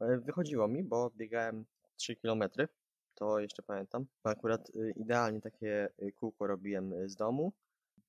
e, 0.01 0.19
wychodziło 0.19 0.69
mi, 0.69 0.83
bo 0.83 1.11
biegałem 1.11 1.65
3 1.97 2.17
kilometry, 2.17 2.69
to 3.17 3.39
jeszcze 3.39 3.63
pamiętam. 3.63 4.07
Bo 4.25 4.31
akurat 4.31 4.71
y, 4.71 4.93
idealnie 4.97 5.41
takie 5.41 5.89
y, 6.03 6.13
kółko 6.13 6.47
robiłem 6.47 6.93
y, 6.93 7.09
z 7.09 7.17
domu. 7.17 7.53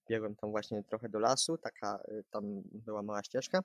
Biegłem 0.09 0.35
tam 0.35 0.51
właśnie 0.51 0.83
trochę 0.83 1.09
do 1.09 1.19
lasu, 1.19 1.57
taka 1.57 1.99
tam 2.29 2.61
była 2.65 3.01
mała 3.01 3.23
ścieżka. 3.23 3.63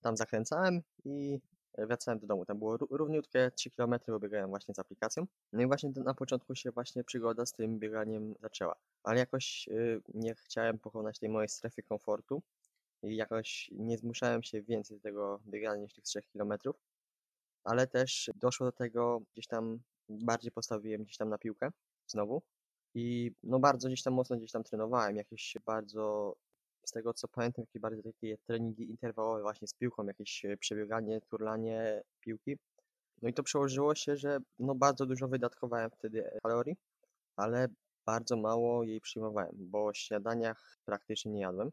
Tam 0.00 0.16
zakręcałem 0.16 0.82
i 1.04 1.40
wracałem 1.78 2.20
do 2.20 2.26
domu. 2.26 2.44
Tam 2.44 2.58
było 2.58 2.76
ró- 2.76 2.86
równiutkie 2.90 3.50
3 3.56 3.70
km, 3.70 3.94
bo 4.08 4.20
biegałem 4.20 4.50
właśnie 4.50 4.74
z 4.74 4.78
aplikacją. 4.78 5.26
No 5.52 5.62
i 5.62 5.66
właśnie 5.66 5.92
na 5.96 6.14
początku 6.14 6.54
się 6.54 6.70
właśnie 6.70 7.04
przygoda 7.04 7.46
z 7.46 7.52
tym 7.52 7.78
bieganiem 7.78 8.34
zaczęła. 8.40 8.74
Ale 9.02 9.18
jakoś 9.18 9.68
nie 10.14 10.34
chciałem 10.34 10.78
pokonać 10.78 11.18
tej 11.18 11.28
mojej 11.28 11.48
strefy 11.48 11.82
komfortu 11.82 12.42
i 13.02 13.16
jakoś 13.16 13.70
nie 13.72 13.98
zmuszałem 13.98 14.42
się 14.42 14.62
więcej 14.62 14.96
do 14.96 15.02
tego 15.02 15.40
biegania 15.46 15.82
niż 15.82 15.92
tych 15.92 16.04
3 16.04 16.22
kilometrów, 16.22 16.76
ale 17.64 17.86
też 17.86 18.30
doszło 18.34 18.66
do 18.66 18.72
tego, 18.72 19.20
gdzieś 19.32 19.46
tam 19.46 19.80
bardziej 20.08 20.52
postawiłem 20.52 21.02
gdzieś 21.04 21.16
tam 21.16 21.28
na 21.28 21.38
piłkę 21.38 21.70
znowu 22.06 22.42
i 22.94 23.32
no 23.42 23.58
bardzo 23.58 23.88
gdzieś 23.88 24.02
tam 24.02 24.14
mocno 24.14 24.36
gdzieś 24.36 24.52
tam 24.52 24.64
trenowałem, 24.64 25.16
jakieś 25.16 25.56
bardzo 25.66 26.34
z 26.84 26.92
tego 26.92 27.14
co 27.14 27.28
pamiętam, 27.28 27.62
jakieś 27.62 27.82
bardziej 27.82 28.02
takie 28.02 28.38
treningi 28.38 28.90
interwałowe 28.90 29.42
właśnie 29.42 29.68
z 29.68 29.74
piłką, 29.74 30.06
jakieś 30.06 30.42
przebieganie, 30.60 31.20
turlanie 31.20 32.02
piłki. 32.20 32.58
No 33.22 33.28
i 33.28 33.34
to 33.34 33.42
przełożyło 33.42 33.94
się, 33.94 34.16
że 34.16 34.38
no 34.58 34.74
bardzo 34.74 35.06
dużo 35.06 35.28
wydatkowałem 35.28 35.90
wtedy 35.90 36.30
kalorii, 36.42 36.76
ale 37.36 37.68
bardzo 38.06 38.36
mało 38.36 38.84
jej 38.84 39.00
przyjmowałem, 39.00 39.52
bo 39.54 39.86
o 39.86 39.94
śniadaniach 39.94 40.78
praktycznie 40.84 41.32
nie 41.32 41.40
jadłem, 41.40 41.70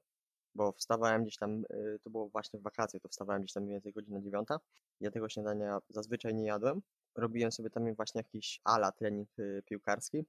bo 0.55 0.71
wstawałem 0.71 1.23
gdzieś 1.23 1.38
tam, 1.38 1.63
y, 1.73 2.00
to 2.03 2.09
było 2.09 2.29
właśnie 2.29 2.59
w 2.59 2.63
wakacje, 2.63 3.00
to 3.00 3.09
wstawałem 3.09 3.41
gdzieś 3.41 3.53
tam 3.53 3.63
mniej 3.63 3.75
więcej 3.75 3.93
godzina 3.93 4.21
dziewiąta. 4.21 4.59
Ja 5.00 5.11
tego 5.11 5.29
śniadania 5.29 5.79
zazwyczaj 5.89 6.35
nie 6.35 6.45
jadłem. 6.45 6.81
Robiłem 7.15 7.51
sobie 7.51 7.70
tam 7.70 7.96
właśnie 7.96 8.20
jakiś 8.20 8.60
ala 8.63 8.91
trening 8.91 9.30
y, 9.39 9.63
piłkarski, 9.65 10.25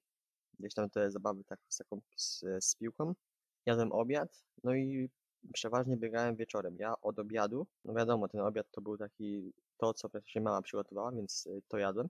gdzieś 0.58 0.74
tam 0.74 0.90
te 0.90 1.10
zabawy 1.10 1.44
tak 1.44 1.60
z, 1.68 1.76
taką, 1.76 2.00
z, 2.16 2.44
z 2.60 2.76
piłką. 2.76 3.14
Jadłem 3.66 3.92
obiad, 3.92 4.44
no 4.64 4.74
i 4.74 5.10
przeważnie 5.52 5.96
biegałem 5.96 6.36
wieczorem. 6.36 6.76
Ja 6.78 6.94
od 7.00 7.18
obiadu, 7.18 7.66
no 7.84 7.94
wiadomo, 7.94 8.28
ten 8.28 8.40
obiad 8.40 8.66
to 8.70 8.80
był 8.80 8.96
taki, 8.98 9.52
to 9.76 9.94
co 9.94 10.08
praktycznie 10.08 10.40
mama 10.40 10.62
przygotowała, 10.62 11.12
więc 11.12 11.46
y, 11.46 11.62
to 11.68 11.78
jadłem. 11.78 12.08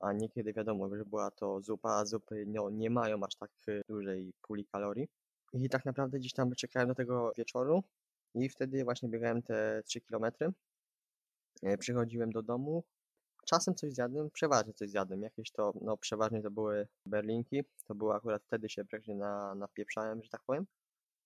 A 0.00 0.12
niekiedy 0.12 0.52
wiadomo, 0.52 0.96
że 0.96 1.04
była 1.04 1.30
to 1.30 1.60
zupa, 1.60 1.90
a 1.90 2.04
zupy 2.04 2.44
no, 2.46 2.70
nie 2.70 2.90
mają 2.90 3.24
aż 3.24 3.34
tak 3.34 3.50
dużej 3.88 4.32
puli 4.42 4.64
kalorii. 4.64 5.08
I 5.52 5.68
tak 5.68 5.84
naprawdę 5.84 6.18
gdzieś 6.18 6.32
tam 6.32 6.54
czekałem 6.54 6.88
do 6.88 6.94
tego 6.94 7.32
wieczoru 7.36 7.82
i 8.34 8.48
wtedy 8.48 8.84
właśnie 8.84 9.08
biegałem 9.08 9.42
te 9.42 9.82
3 9.84 10.00
kilometry. 10.00 10.52
E, 11.62 11.78
przychodziłem 11.78 12.32
do 12.32 12.42
domu, 12.42 12.84
czasem 13.46 13.74
coś 13.74 13.92
zjadłem, 13.92 14.30
przeważnie 14.30 14.74
coś 14.74 14.90
zjadłem. 14.90 15.22
Jakieś 15.22 15.50
to, 15.50 15.72
no 15.80 15.96
przeważnie 15.96 16.42
to 16.42 16.50
były 16.50 16.88
berlinki, 17.06 17.64
to 17.86 17.94
było 17.94 18.14
akurat 18.14 18.42
wtedy 18.44 18.68
się 18.68 18.84
praktycznie 18.84 19.14
na, 19.14 19.54
napieprzałem, 19.54 20.22
że 20.22 20.30
tak 20.30 20.42
powiem. 20.46 20.66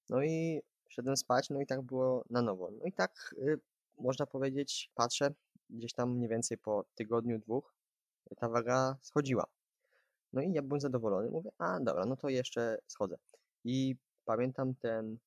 No 0.08 0.22
i 0.22 0.62
szedłem 0.88 1.16
spać, 1.16 1.50
no 1.50 1.60
i 1.60 1.66
tak 1.66 1.82
było 1.82 2.24
na 2.30 2.42
nowo. 2.42 2.70
No 2.78 2.84
i 2.84 2.92
tak 2.92 3.34
y, 3.38 3.60
można 3.98 4.26
powiedzieć, 4.26 4.90
patrzę, 4.94 5.34
gdzieś 5.70 5.92
tam 5.92 6.16
mniej 6.16 6.28
więcej 6.28 6.58
po 6.58 6.84
tygodniu, 6.94 7.38
dwóch, 7.38 7.74
ta 8.36 8.48
waga 8.48 8.96
schodziła. 9.02 9.44
No 10.32 10.42
i 10.42 10.52
ja 10.52 10.62
byłem 10.62 10.80
zadowolony, 10.80 11.30
mówię, 11.30 11.50
a 11.58 11.80
dobra, 11.80 12.04
no 12.06 12.16
to 12.16 12.28
jeszcze 12.28 12.78
schodzę. 12.86 13.16
I 13.64 13.96
pamiętam 14.24 14.74
ten 14.74 15.18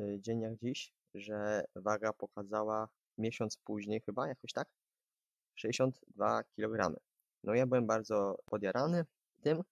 y, 0.00 0.18
dzień 0.20 0.40
jak 0.40 0.58
dziś, 0.58 0.92
że 1.14 1.64
waga 1.76 2.12
pokazała 2.12 2.88
miesiąc 3.18 3.56
później 3.56 4.00
chyba, 4.00 4.28
jakoś 4.28 4.52
tak, 4.52 4.68
62 5.58 6.42
kg. 6.42 7.00
No 7.44 7.54
ja 7.54 7.66
byłem 7.66 7.86
bardzo 7.86 8.38
podjarany 8.46 9.04
tym 9.42 9.62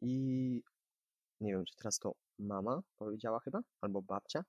i 0.00 0.62
nie 1.40 1.52
wiem, 1.52 1.64
czy 1.64 1.76
teraz 1.76 1.98
to 1.98 2.14
mama 2.38 2.82
powiedziała 2.96 3.40
chyba, 3.40 3.60
albo 3.80 4.02
babcia, 4.02 4.44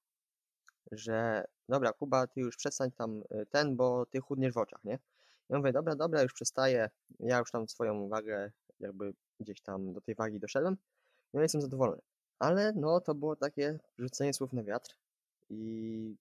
że 0.92 1.46
dobra, 1.70 1.94
Kuba, 1.94 2.28
ty 2.28 2.42
już 2.42 2.58
przestań 2.58 2.92
tam 2.92 3.24
y, 3.32 3.46
ten, 3.46 3.76
bo 3.76 4.06
ty 4.06 4.20
chudniesz 4.20 4.54
w 4.54 4.58
oczach, 4.58 4.84
nie? 4.84 5.00
Ja 5.50 5.58
mówię, 5.58 5.74
dobra, 5.74 5.96
dobra, 5.96 6.22
już 6.22 6.34
przestaję, 6.34 6.90
ja 7.20 7.40
już 7.40 7.52
tam 7.52 7.68
swoją 7.68 8.10
wagę 8.10 8.52
jakby 8.80 9.14
gdzieś 9.40 9.62
tam 9.62 9.94
do 9.94 10.02
tej 10.02 10.16
wagi 10.16 10.40
doszedłem, 10.40 10.78
no 11.34 11.42
jestem 11.42 11.62
zadowolony. 11.62 12.02
Ale 12.40 12.74
no 12.76 13.02
to 13.02 13.16
było 13.16 13.36
takie 13.36 13.80
rzucenie 13.98 14.34
słów 14.34 14.54
na 14.54 14.64
wiatr 14.64 14.98
i 15.50 16.16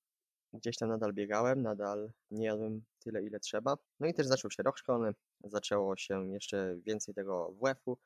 gdzieś 0.55 0.77
tam 0.77 0.89
nadal 0.89 1.13
biegałem, 1.13 1.63
nadal 1.63 2.11
nie 2.31 2.47
jadłem 2.47 2.85
tyle, 2.99 3.23
ile 3.23 3.41
trzeba. 3.41 3.77
No 4.01 4.07
i 4.07 4.15
też 4.15 4.27
zaczął 4.27 4.51
się 4.51 4.63
rok 4.63 4.79
szkolny, 4.79 5.15
zaczęło 5.45 5.97
się 5.97 6.33
jeszcze 6.33 6.77
więcej 6.87 7.15
tego 7.15 7.53
WF-u. 7.53 7.99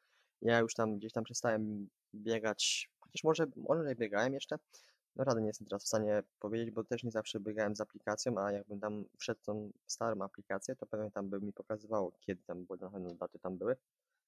Ja 0.42 0.58
już 0.58 0.74
tam 0.74 0.98
gdzieś 0.98 1.12
tam 1.12 1.24
przestałem 1.24 1.88
biegać, 2.14 2.90
chociaż 3.00 3.24
może, 3.24 3.46
może 3.56 3.94
biegałem 3.94 4.34
jeszcze, 4.34 4.58
no 5.16 5.24
rady 5.24 5.40
nie 5.40 5.46
jestem 5.46 5.66
teraz 5.66 5.84
w 5.84 5.88
stanie 5.88 6.22
powiedzieć, 6.38 6.70
bo 6.70 6.84
też 6.84 7.04
nie 7.04 7.10
zawsze 7.10 7.40
biegałem 7.40 7.76
z 7.76 7.80
aplikacją, 7.80 8.38
a 8.38 8.52
jakbym 8.52 8.80
tam 8.80 9.04
wszedł 9.18 9.40
tą 9.42 9.72
starą 9.86 10.22
aplikację, 10.22 10.76
to 10.76 10.86
pewnie 10.86 11.10
tam 11.10 11.30
by 11.30 11.40
mi 11.40 11.52
pokazywało, 11.52 12.12
kiedy 12.20 12.42
tam, 12.42 12.64
bo 12.66 12.76
na 12.76 13.14
daty 13.14 13.38
tam 13.38 13.58
były. 13.58 13.76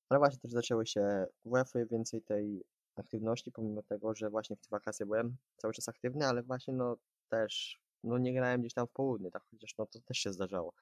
Ale 0.09 0.19
właśnie 0.19 0.39
też 0.41 0.53
zaczęły 0.53 0.87
się 0.87 1.27
WF-y, 1.45 1.87
więcej 1.87 2.23
tej 2.23 2.65
aktywności, 2.97 3.53
pomimo 3.53 3.83
tego, 3.83 4.15
że 4.15 4.31
właśnie 4.31 4.57
w 4.57 4.61
te 4.61 4.69
wakacje 4.71 5.07
byłem 5.07 5.37
cały 5.57 5.75
czas 5.75 5.89
aktywny, 5.89 6.27
ale 6.27 6.43
właśnie 6.43 6.75
no 6.75 6.97
też 7.29 7.81
no 8.05 8.19
nie 8.19 8.35
grałem 8.35 8.61
gdzieś 8.61 8.75
tam 8.75 8.87
w 8.87 8.91
południe, 8.91 9.31
tak 9.31 9.43
chociaż 9.51 9.75
no 9.79 9.87
to 9.87 10.01
też 10.01 10.19
się 10.19 10.33
zdarzało, 10.33 10.73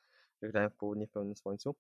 że 0.43 0.49
grałem 0.49 0.71
w 0.71 0.77
południe 0.77 1.07
w 1.07 1.11
pełnym 1.11 1.37
słońcu, 1.37 1.75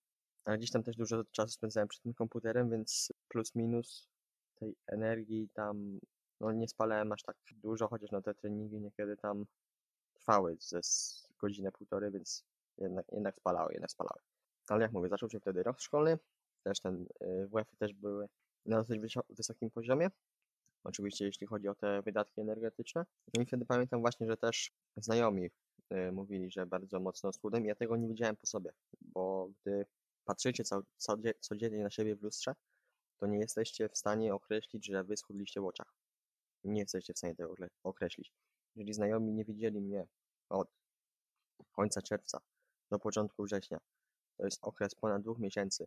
ale 0.44 0.58
gdzieś 0.58 0.70
tam 0.70 0.82
też 0.82 0.96
dużo 0.96 1.24
czasu 1.24 1.52
spędzałem 1.52 1.88
przed 1.88 2.02
tym 2.02 2.14
komputerem, 2.14 2.70
więc 2.70 3.12
plus 3.28 3.54
minus 3.54 4.08
tej 4.54 4.76
energii 4.86 5.48
tam 5.52 6.00
no 6.40 6.52
nie 6.52 6.68
spalałem 6.68 7.12
aż 7.12 7.22
tak 7.22 7.36
dużo, 7.50 7.88
chociaż 7.88 8.10
no 8.10 8.22
te 8.22 8.34
treningi 8.34 8.80
niekiedy 8.80 9.16
tam 9.16 9.46
trwały 10.14 10.56
ze 10.60 10.80
godzinę, 11.38 11.72
półtorej, 11.72 12.10
więc 12.10 12.44
jednak, 12.78 13.06
jednak 13.12 13.36
spalały, 13.36 13.72
jednak 13.72 13.90
spalały. 13.90 14.20
Ale 14.68 14.82
jak 14.82 14.92
mówię, 14.92 15.08
zaczął 15.08 15.30
się 15.30 15.40
wtedy 15.40 15.62
rok 15.62 15.80
szkolny, 15.80 16.18
też 16.62 16.80
ten 16.80 17.06
y, 17.22 17.48
WF-y 17.48 17.76
też 17.76 17.94
były 17.94 18.28
na 18.66 18.76
dosyć 18.76 19.00
wysokim 19.30 19.70
poziomie. 19.70 20.10
Oczywiście 20.88 21.24
jeśli 21.24 21.46
chodzi 21.46 21.68
o 21.68 21.74
te 21.74 22.02
wydatki 22.02 22.40
energetyczne. 22.40 23.04
No 23.34 23.42
i 23.42 23.46
wtedy 23.46 23.64
pamiętam 23.64 24.00
właśnie, 24.00 24.26
że 24.26 24.36
też 24.36 24.72
znajomi 24.96 25.50
y, 25.92 26.12
mówili, 26.12 26.50
że 26.50 26.66
bardzo 26.66 27.00
mocno 27.00 27.32
schudłem. 27.32 27.66
Ja 27.66 27.74
tego 27.74 27.96
nie 27.96 28.08
widziałem 28.08 28.36
po 28.36 28.46
sobie, 28.46 28.72
bo 29.00 29.50
gdy 29.60 29.86
patrzycie 30.24 30.64
codziennie 31.40 31.82
na 31.82 31.90
siebie 31.90 32.16
w 32.16 32.22
lustrze, 32.22 32.54
to 33.18 33.26
nie 33.26 33.38
jesteście 33.38 33.88
w 33.88 33.98
stanie 33.98 34.34
określić, 34.34 34.86
że 34.86 35.04
wy 35.04 35.16
schudliście 35.16 35.60
w 35.60 35.66
oczach 35.66 35.94
nie 36.64 36.80
jesteście 36.80 37.14
w 37.14 37.18
stanie 37.18 37.34
tego 37.34 37.54
określić. 37.82 38.32
Jeżeli 38.76 38.94
znajomi 38.94 39.32
nie 39.32 39.44
widzieli 39.44 39.80
mnie 39.80 40.06
od 40.48 40.68
końca 41.72 42.02
czerwca 42.02 42.40
do 42.90 42.98
początku 42.98 43.44
września, 43.44 43.78
to 44.36 44.44
jest 44.44 44.58
okres 44.62 44.94
ponad 44.94 45.22
dwóch 45.22 45.38
miesięcy 45.38 45.86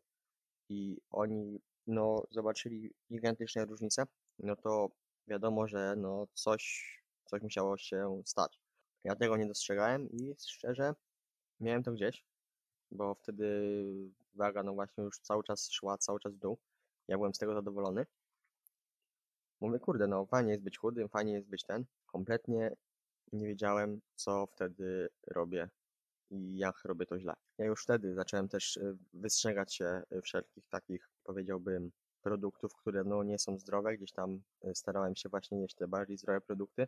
i 0.70 0.98
oni 1.12 1.62
no, 1.88 2.24
zobaczyli 2.32 2.94
gigantyczne 3.12 3.66
różnice, 3.66 4.06
no 4.44 4.56
to 4.56 4.92
wiadomo, 5.28 5.68
że 5.68 5.96
no, 5.98 6.28
coś, 6.34 6.94
coś 7.26 7.42
musiało 7.42 7.78
się 7.78 8.22
stać. 8.26 8.60
Ja 9.04 9.16
tego 9.16 9.38
nie 9.38 9.48
dostrzegałem 9.48 10.10
i 10.10 10.36
szczerze 10.48 10.94
miałem 11.60 11.84
to 11.84 11.92
gdzieś, 11.92 12.26
bo 12.92 13.16
wtedy 13.16 13.64
waga 14.34 14.64
no 14.64 14.74
właśnie 14.74 15.04
już 15.04 15.20
cały 15.20 15.44
czas 15.44 15.70
szła, 15.72 15.98
cały 15.98 16.20
czas 16.20 16.34
w 16.34 16.40
dół. 16.40 16.58
Ja 17.08 17.18
byłem 17.18 17.34
z 17.34 17.38
tego 17.38 17.54
zadowolony. 17.54 18.06
Mówię, 19.62 19.80
kurde, 19.80 20.08
no 20.08 20.26
fajnie 20.26 20.52
jest 20.52 20.64
być 20.64 20.78
chudym, 20.78 21.10
fajnie 21.10 21.34
jest 21.34 21.48
być 21.48 21.64
ten. 21.64 21.86
Kompletnie 22.06 22.76
nie 23.32 23.48
wiedziałem, 23.48 24.02
co 24.16 24.48
wtedy 24.48 25.10
robię 25.28 25.70
i 26.30 26.58
jak 26.58 26.86
robię 26.86 27.06
to 27.06 27.20
źle. 27.20 27.34
Ja 27.58 27.66
już 27.66 27.84
wtedy 27.84 28.16
zacząłem 28.16 28.50
też 28.50 28.78
y, 28.78 28.98
wystrzegać 29.14 29.76
się 29.76 30.02
y, 30.12 30.22
wszelkich 30.22 30.68
takich, 30.70 31.10
powiedziałbym, 31.24 31.92
produktów, 32.22 32.76
które 32.76 33.04
no 33.04 33.24
nie 33.24 33.40
są 33.40 33.60
zdrowe. 33.60 33.98
Gdzieś 33.98 34.12
tam 34.12 34.42
y, 34.66 34.76
starałem 34.76 35.16
się 35.16 35.30
właśnie 35.30 35.62
jeść 35.62 35.76
te 35.76 35.88
bardziej 35.88 36.18
zdrowe 36.18 36.42
produkty. 36.42 36.88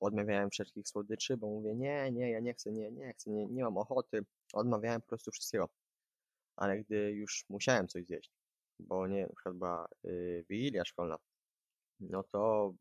Odmawiałem 0.00 0.50
wszelkich 0.50 0.88
słodyczy, 0.88 1.36
bo 1.36 1.46
mówię, 1.46 1.74
nie, 1.74 2.12
nie, 2.12 2.30
ja 2.30 2.40
nie 2.40 2.54
chcę, 2.54 2.72
nie, 2.72 2.90
nie 2.90 3.12
chcę, 3.12 3.30
nie, 3.30 3.46
nie 3.46 3.64
mam 3.64 3.78
ochoty. 3.78 4.24
Odmawiałem 4.52 5.00
po 5.00 5.08
prostu 5.08 5.30
wszystkiego. 5.30 5.68
Ale 6.56 6.78
gdy 6.78 7.12
już 7.12 7.44
musiałem 7.48 7.88
coś 7.88 8.06
zjeść, 8.06 8.32
bo 8.80 9.06
nie, 9.06 9.28
była 9.54 9.88
yy, 10.04 10.44
wigilia 10.48 10.84
szkolna, 10.84 11.18
no 12.00 12.22
to 12.22 12.74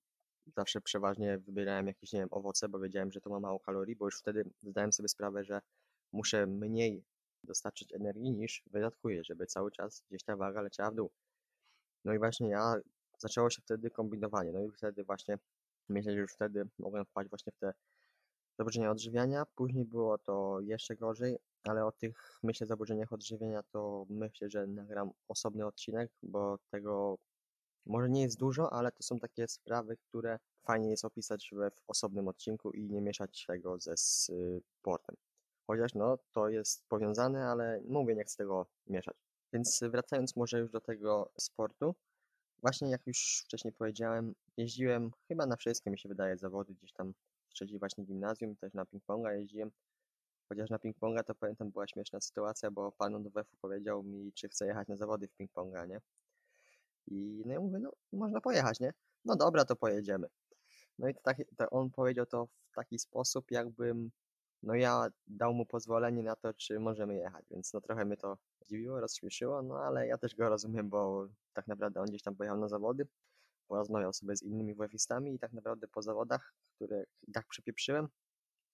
zawsze 0.56 0.82
przeważnie 0.82 1.38
wybierałem 1.38 1.88
jakieś, 1.88 2.14
nie 2.14 2.20
wiem, 2.20 2.30
owoce, 2.32 2.70
bo 2.70 2.80
wiedziałem, 2.80 3.12
że 3.12 3.22
to 3.22 3.30
ma 3.30 3.40
mało 3.40 3.60
kalorii, 3.60 3.96
bo 3.96 4.06
już 4.06 4.20
wtedy 4.20 4.50
zdałem 4.64 4.94
sobie 4.94 5.10
sprawę, 5.10 5.44
że 5.44 5.62
muszę 6.12 6.48
mniej 6.48 7.04
dostarczyć 7.44 7.94
energii 7.94 8.32
niż 8.32 8.64
wydatkuję, 8.68 9.24
żeby 9.24 9.46
cały 9.46 9.72
czas 9.72 10.04
gdzieś 10.10 10.24
ta 10.24 10.36
waga 10.36 10.62
leciała 10.62 10.92
w 10.92 10.96
dół. 10.96 11.12
No 12.06 12.14
i 12.14 12.18
właśnie 12.18 12.50
ja, 12.50 12.76
zaczęło 13.20 13.50
się 13.50 13.62
wtedy 13.62 13.90
kombinowanie, 13.90 14.52
no 14.52 14.62
i 14.62 14.72
wtedy 14.72 15.04
właśnie, 15.04 15.38
myślę, 15.90 16.12
że 16.14 16.20
już 16.20 16.34
wtedy 16.34 16.70
mogłem 16.80 17.06
wpaść 17.06 17.30
właśnie 17.30 17.52
w 17.52 17.58
te 17.60 17.74
zaburzenia 18.60 18.92
odżywiania. 18.92 19.46
Później 19.56 19.86
było 19.86 20.18
to 20.18 20.60
jeszcze 20.60 20.96
gorzej, 20.96 21.38
ale 21.64 21.86
o 21.86 21.92
tych, 21.92 22.40
myślę, 22.44 22.68
zaburzeniach 22.68 23.14
odżywiania 23.14 23.64
to 23.64 24.06
myślę, 24.10 24.50
że 24.50 24.68
nagram 24.68 25.12
osobny 25.28 25.66
odcinek, 25.66 26.12
bo 26.24 26.58
tego 26.72 27.18
może 27.86 28.10
nie 28.10 28.22
jest 28.22 28.40
dużo, 28.40 28.74
ale 28.74 28.92
to 28.92 29.04
są 29.04 29.20
takie 29.20 29.48
sprawy, 29.48 29.98
które 29.98 30.40
fajnie 30.64 30.90
jest 30.90 31.06
opisać 31.06 31.52
w 31.54 31.82
osobnym 31.88 32.28
odcinku 32.28 32.72
i 32.72 32.90
nie 32.90 33.02
mieszać 33.02 33.46
tego 33.48 33.80
ze 33.80 33.94
sportem. 33.98 35.16
Chociaż 35.68 35.94
no, 35.94 36.18
to 36.32 36.50
jest 36.50 36.88
powiązane, 36.88 37.46
ale 37.46 37.82
mówię, 37.88 38.16
nie 38.16 38.24
chcę 38.24 38.38
tego 38.38 38.68
mieszać. 38.88 39.25
Więc 39.56 39.80
wracając 39.92 40.36
może 40.36 40.60
już 40.60 40.72
do 40.72 40.82
tego 40.82 41.32
sportu, 41.38 41.96
właśnie 42.62 42.90
jak 42.90 43.08
już 43.08 43.42
wcześniej 43.46 43.74
powiedziałem, 43.74 44.36
jeździłem 44.58 45.12
chyba 45.28 45.46
na 45.46 45.56
wszystkie, 45.56 45.92
mi 45.92 46.00
się 46.00 46.10
wydaje, 46.10 46.38
zawody 46.38 46.74
gdzieś 46.74 46.94
tam 46.94 47.14
w 47.50 47.54
trzeciej 47.54 47.80
właśnie 47.80 48.04
gimnazjum, 48.04 48.56
też 48.56 48.74
na 48.74 48.86
ping-ponga 48.86 49.32
jeździłem. 49.32 49.72
Chociaż 50.50 50.70
na 50.70 50.78
ping-ponga 50.78 51.24
to 51.24 51.36
pamiętam 51.36 51.72
była 51.72 51.88
śmieszna 51.88 52.22
sytuacja, 52.22 52.72
bo 52.72 52.92
pan 52.92 53.16
od 53.16 53.28
WF-u 53.28 53.58
powiedział 53.62 54.04
mi, 54.04 54.34
czy 54.34 54.50
chcę 54.50 54.68
jechać 54.68 54.88
na 54.88 54.96
zawody 54.96 55.28
w 55.28 55.38
ping-ponga, 55.38 55.88
nie? 55.88 56.02
I 57.08 57.44
no 57.46 57.54
ja 57.54 57.60
mówię, 57.60 57.80
no 57.80 57.92
można 58.14 58.42
pojechać, 58.42 58.80
nie? 58.80 58.94
No 59.26 59.36
dobra, 59.36 59.66
to 59.66 59.76
pojedziemy. 59.76 60.28
No 61.00 61.08
i 61.08 61.14
to, 61.14 61.22
tak, 61.22 61.38
to 61.58 61.70
on 61.70 61.92
powiedział 61.92 62.26
to 62.26 62.48
w 62.72 62.76
taki 62.76 63.00
sposób, 63.00 63.52
jakbym, 63.52 64.12
no 64.64 64.76
ja 64.76 65.08
dał 65.28 65.54
mu 65.54 65.66
pozwolenie 65.66 66.24
na 66.24 66.36
to, 66.36 66.54
czy 66.54 66.80
możemy 66.80 67.16
jechać, 67.16 67.46
więc 67.52 67.74
no 67.74 67.82
trochę 67.82 68.06
mnie 68.06 68.18
to 68.18 68.38
zdziwiło, 68.66 69.00
rozśmieszyło, 69.00 69.62
no 69.62 69.76
ale 69.76 70.08
ja 70.08 70.18
też 70.18 70.36
go 70.36 70.50
rozumiem, 70.50 70.90
bo 70.90 71.28
tak 71.54 71.68
naprawdę 71.68 72.00
on 72.00 72.06
gdzieś 72.06 72.22
tam 72.22 72.36
pojechał 72.36 72.60
na 72.60 72.68
zawody, 72.68 73.08
porozmawiał 73.68 74.14
sobie 74.14 74.36
z 74.36 74.44
innymi 74.44 74.76
WF-istami 74.76 75.36
i 75.36 75.40
tak 75.40 75.54
naprawdę 75.54 75.88
po 75.88 76.02
zawodach, 76.02 76.54
które 76.76 77.04
tak 77.34 77.48
przypieprzyłem, 77.48 78.08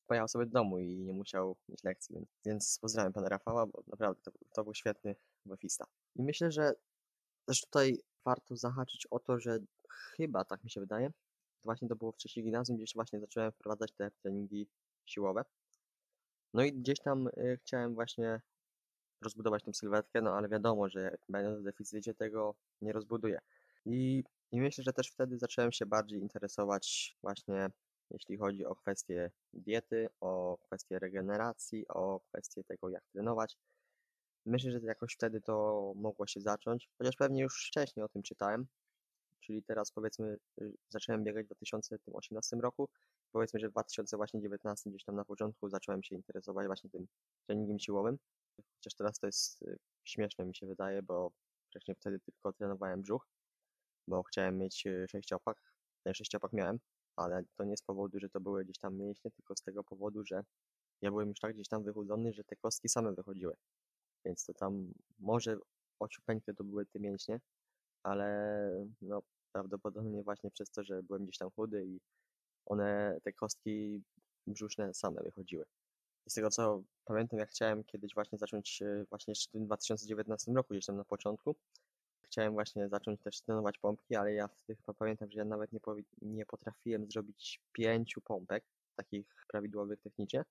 pojechał 0.07 0.27
sobie 0.27 0.45
do 0.45 0.51
domu 0.51 0.79
i 0.79 0.99
nie 0.99 1.13
musiał 1.13 1.57
mieć 1.69 1.83
lekcji, 1.83 2.15
więc, 2.15 2.27
więc 2.45 2.79
pozdrawiam 2.81 3.13
pana 3.13 3.29
Rafała, 3.29 3.65
bo 3.65 3.83
naprawdę 3.87 4.21
to, 4.21 4.31
to 4.53 4.63
był 4.63 4.73
świetny 4.73 5.15
WF-ista. 5.45 5.85
I 6.15 6.23
myślę, 6.23 6.51
że 6.51 6.73
też 7.45 7.61
tutaj 7.61 7.97
warto 8.25 8.55
zahaczyć 8.55 9.07
o 9.11 9.19
to, 9.19 9.39
że 9.39 9.59
chyba, 9.89 10.45
tak 10.45 10.63
mi 10.63 10.69
się 10.71 10.81
wydaje, 10.81 11.11
właśnie 11.63 11.87
to 11.87 11.95
było 11.95 12.11
w 12.11 12.17
trzeciej 12.17 12.43
gimnazjum, 12.43 12.77
gdzieś 12.77 12.93
właśnie 12.93 13.19
zacząłem 13.19 13.51
wprowadzać 13.51 13.91
te 13.91 14.11
treningi 14.11 14.67
siłowe. 15.05 15.43
No 16.53 16.63
i 16.63 16.73
gdzieś 16.73 16.99
tam 16.99 17.27
y, 17.27 17.59
chciałem 17.61 17.95
właśnie 17.95 18.41
rozbudować 19.21 19.63
tą 19.63 19.73
sylwetkę, 19.73 20.21
no 20.21 20.33
ale 20.37 20.49
wiadomo, 20.49 20.89
że 20.89 21.17
będąc 21.29 21.59
w 21.59 21.63
deficycie 21.63 22.13
tego 22.13 22.55
nie 22.81 22.93
rozbuduję. 22.93 23.39
I, 23.85 24.23
I 24.51 24.61
myślę, 24.61 24.83
że 24.83 24.93
też 24.93 25.07
wtedy 25.07 25.37
zacząłem 25.37 25.71
się 25.71 25.85
bardziej 25.85 26.19
interesować 26.19 27.17
właśnie 27.21 27.69
jeśli 28.11 28.37
chodzi 28.37 28.65
o 28.65 28.75
kwestie 28.75 29.31
diety, 29.53 30.09
o 30.19 30.57
kwestie 30.65 30.99
regeneracji, 30.99 31.87
o 31.87 32.19
kwestie 32.19 32.63
tego, 32.63 32.89
jak 32.89 33.03
trenować. 33.13 33.57
Myślę, 34.45 34.71
że 34.71 34.79
jakoś 34.79 35.13
wtedy 35.13 35.41
to 35.41 35.93
mogło 35.95 36.27
się 36.27 36.41
zacząć, 36.41 36.89
chociaż 36.97 37.15
pewnie 37.15 37.41
już 37.41 37.67
wcześniej 37.67 38.03
o 38.03 38.09
tym 38.09 38.23
czytałem, 38.23 38.67
czyli 39.39 39.63
teraz 39.63 39.91
powiedzmy 39.91 40.37
y, 40.61 40.73
zacząłem 40.89 41.23
biegać 41.23 41.45
w 41.45 41.47
2018 41.47 42.57
roku, 42.57 42.89
powiedzmy, 43.31 43.59
że 43.59 43.69
w 43.69 43.71
2019 43.71 44.89
gdzieś 44.89 45.03
tam 45.03 45.15
na 45.15 45.25
początku 45.25 45.69
zacząłem 45.69 46.03
się 46.03 46.15
interesować 46.15 46.67
właśnie 46.67 46.89
tym 46.89 47.07
treningiem 47.47 47.79
siłowym, 47.79 48.17
chociaż 48.75 48.93
teraz 48.95 49.19
to 49.19 49.25
jest 49.27 49.61
y, 49.61 49.77
śmieszne 50.03 50.45
mi 50.45 50.55
się 50.55 50.67
wydaje, 50.67 51.03
bo 51.03 51.31
wcześniej 51.69 51.95
wtedy 51.95 52.19
tylko 52.19 52.53
trenowałem 52.53 53.01
brzuch, 53.01 53.27
bo 54.07 54.23
chciałem 54.23 54.57
mieć 54.57 54.87
y, 54.87 55.05
sześciopak, 55.09 55.57
ten 56.03 56.13
sześciopak 56.13 56.53
miałem, 56.53 56.79
ale 57.15 57.43
to 57.57 57.63
nie 57.63 57.77
z 57.77 57.81
powodu, 57.81 58.19
że 58.19 58.29
to 58.29 58.39
były 58.39 58.63
gdzieś 58.63 58.77
tam 58.77 58.97
mięśnie, 58.97 59.31
tylko 59.31 59.55
z 59.55 59.61
tego 59.61 59.83
powodu, 59.83 60.23
że 60.25 60.43
ja 61.01 61.11
byłem 61.11 61.29
już 61.29 61.39
tak 61.39 61.53
gdzieś 61.53 61.67
tam 61.67 61.83
wychudzony, 61.83 62.33
że 62.33 62.43
te 62.43 62.55
kostki 62.55 62.89
same 62.89 63.13
wychodziły. 63.13 63.55
Więc 64.25 64.45
to 64.45 64.53
tam 64.53 64.93
może 65.19 65.57
ociupeńkie 65.99 66.53
to 66.53 66.63
były 66.63 66.85
te 66.85 66.99
mięśnie, 66.99 67.39
ale 68.03 68.87
no 69.01 69.21
prawdopodobnie 69.51 70.23
właśnie 70.23 70.51
przez 70.51 70.71
to, 70.71 70.83
że 70.83 71.03
byłem 71.03 71.23
gdzieś 71.23 71.37
tam 71.37 71.51
chudy 71.51 71.85
i 71.85 71.99
one, 72.65 73.17
te 73.23 73.33
kostki 73.33 74.03
brzuszne 74.47 74.93
same 74.93 75.23
wychodziły. 75.23 75.65
Z 76.27 76.33
tego 76.33 76.49
co 76.49 76.83
pamiętam, 77.05 77.39
jak 77.39 77.49
chciałem 77.49 77.83
kiedyś 77.83 78.13
właśnie 78.13 78.37
zacząć, 78.37 78.83
właśnie 79.09 79.33
w 79.35 79.47
tym 79.47 79.65
2019 79.65 80.51
roku, 80.51 80.73
gdzieś 80.73 80.85
tam 80.85 80.97
na 80.97 81.03
początku, 81.03 81.55
chciałem 82.31 82.53
właśnie 82.53 82.89
zacząć 82.89 83.21
też 83.21 83.41
trenować 83.41 83.77
pompki, 83.77 84.15
ale 84.15 84.33
ja 84.33 84.47
wtedy 84.47 84.75
chyba 84.75 84.93
pamiętam, 84.93 85.31
że 85.31 85.39
ja 85.39 85.45
nawet 85.45 85.73
nie, 85.73 85.79
nie 86.21 86.45
potrafiłem 86.45 87.11
zrobić 87.11 87.61
pięciu 87.71 88.21
pompek, 88.21 88.63
takich 88.95 89.45
prawidłowych 89.47 90.01
technicznie. 90.01 90.43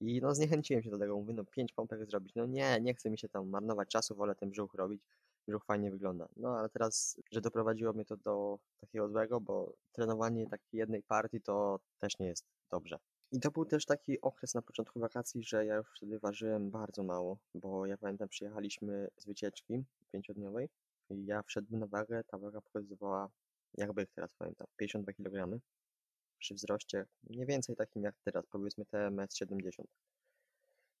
I 0.00 0.20
no 0.20 0.34
zniechęciłem 0.34 0.82
się 0.82 0.90
do 0.90 0.98
tego, 0.98 1.16
mówię, 1.16 1.34
no 1.34 1.44
pięć 1.44 1.72
pompek 1.72 2.06
zrobić, 2.06 2.34
no 2.34 2.46
nie, 2.46 2.80
nie 2.80 2.94
chcę 2.94 3.10
mi 3.10 3.18
się 3.18 3.28
tam 3.28 3.48
marnować 3.48 3.88
czasu, 3.88 4.14
wolę 4.14 4.34
ten 4.34 4.50
brzuch 4.50 4.74
robić, 4.74 5.02
brzuch 5.48 5.64
fajnie 5.64 5.90
wygląda. 5.90 6.28
No 6.36 6.58
ale 6.58 6.68
teraz, 6.68 7.20
że 7.32 7.40
doprowadziło 7.40 7.92
mnie 7.92 8.04
to 8.04 8.16
do 8.16 8.58
takiego 8.80 9.08
złego, 9.08 9.40
bo 9.40 9.72
trenowanie 9.92 10.46
takiej 10.46 10.78
jednej 10.78 11.02
partii 11.02 11.40
to 11.40 11.80
też 11.98 12.18
nie 12.18 12.26
jest 12.26 12.44
dobrze. 12.70 12.98
I 13.34 13.40
to 13.40 13.50
był 13.50 13.64
też 13.64 13.86
taki 13.86 14.20
okres 14.20 14.54
na 14.54 14.62
początku 14.62 15.00
wakacji, 15.00 15.42
że 15.44 15.66
ja 15.66 15.74
już 15.74 15.86
wtedy 15.96 16.18
ważyłem 16.18 16.70
bardzo 16.70 17.02
mało, 17.02 17.38
bo 17.54 17.86
ja 17.86 17.96
pamiętam, 17.96 18.28
przyjechaliśmy 18.28 19.08
z 19.16 19.26
wycieczki 19.26 19.84
pięciodniowej 20.12 20.68
i 21.10 21.26
ja 21.26 21.42
wszedłem 21.42 21.80
na 21.80 21.86
wagę, 21.86 22.24
ta 22.24 22.38
waga 22.38 22.60
pokazywała, 22.60 23.30
jakby 23.74 24.06
teraz 24.06 24.34
pamiętam, 24.34 24.66
52 24.76 25.12
kg 25.12 25.60
przy 26.38 26.54
wzroście 26.54 27.06
mniej 27.22 27.46
więcej 27.46 27.76
takim 27.76 28.02
jak 28.02 28.14
teraz, 28.24 28.46
powiedzmy 28.46 28.86
te 28.86 28.98
1,70 28.98 29.72
m. 29.78 29.86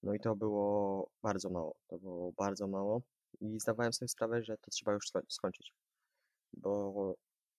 No 0.02 0.14
i 0.14 0.20
to 0.20 0.36
było 0.36 1.10
bardzo 1.22 1.50
mało, 1.50 1.74
to 1.86 1.98
było 1.98 2.32
bardzo 2.32 2.66
mało 2.66 3.02
i 3.40 3.60
zdawałem 3.60 3.92
sobie 3.92 4.08
sprawę, 4.08 4.44
że 4.44 4.58
to 4.58 4.70
trzeba 4.70 4.92
już 4.92 5.12
skończyć, 5.28 5.74
bo 6.52 7.14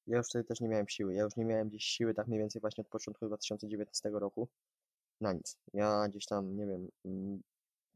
ja 0.08 0.18
już 0.18 0.28
wtedy 0.28 0.46
też 0.46 0.62
nie 0.62 0.68
miałem 0.70 0.88
siły, 0.88 1.14
ja 1.14 1.24
już 1.24 1.36
nie 1.36 1.46
miałem 1.46 1.70
gdzieś 1.70 1.84
siły 1.84 2.14
tak 2.14 2.28
mniej 2.28 2.40
więcej 2.40 2.62
właśnie 2.62 2.82
od 2.82 2.88
początku 2.88 3.28
2019 3.28 4.10
roku 4.10 4.50
na 5.22 5.34
nic. 5.34 5.58
Ja 5.74 6.08
gdzieś 6.08 6.26
tam, 6.26 6.58
nie 6.58 6.68
wiem, 6.68 6.90
mm, 7.06 7.42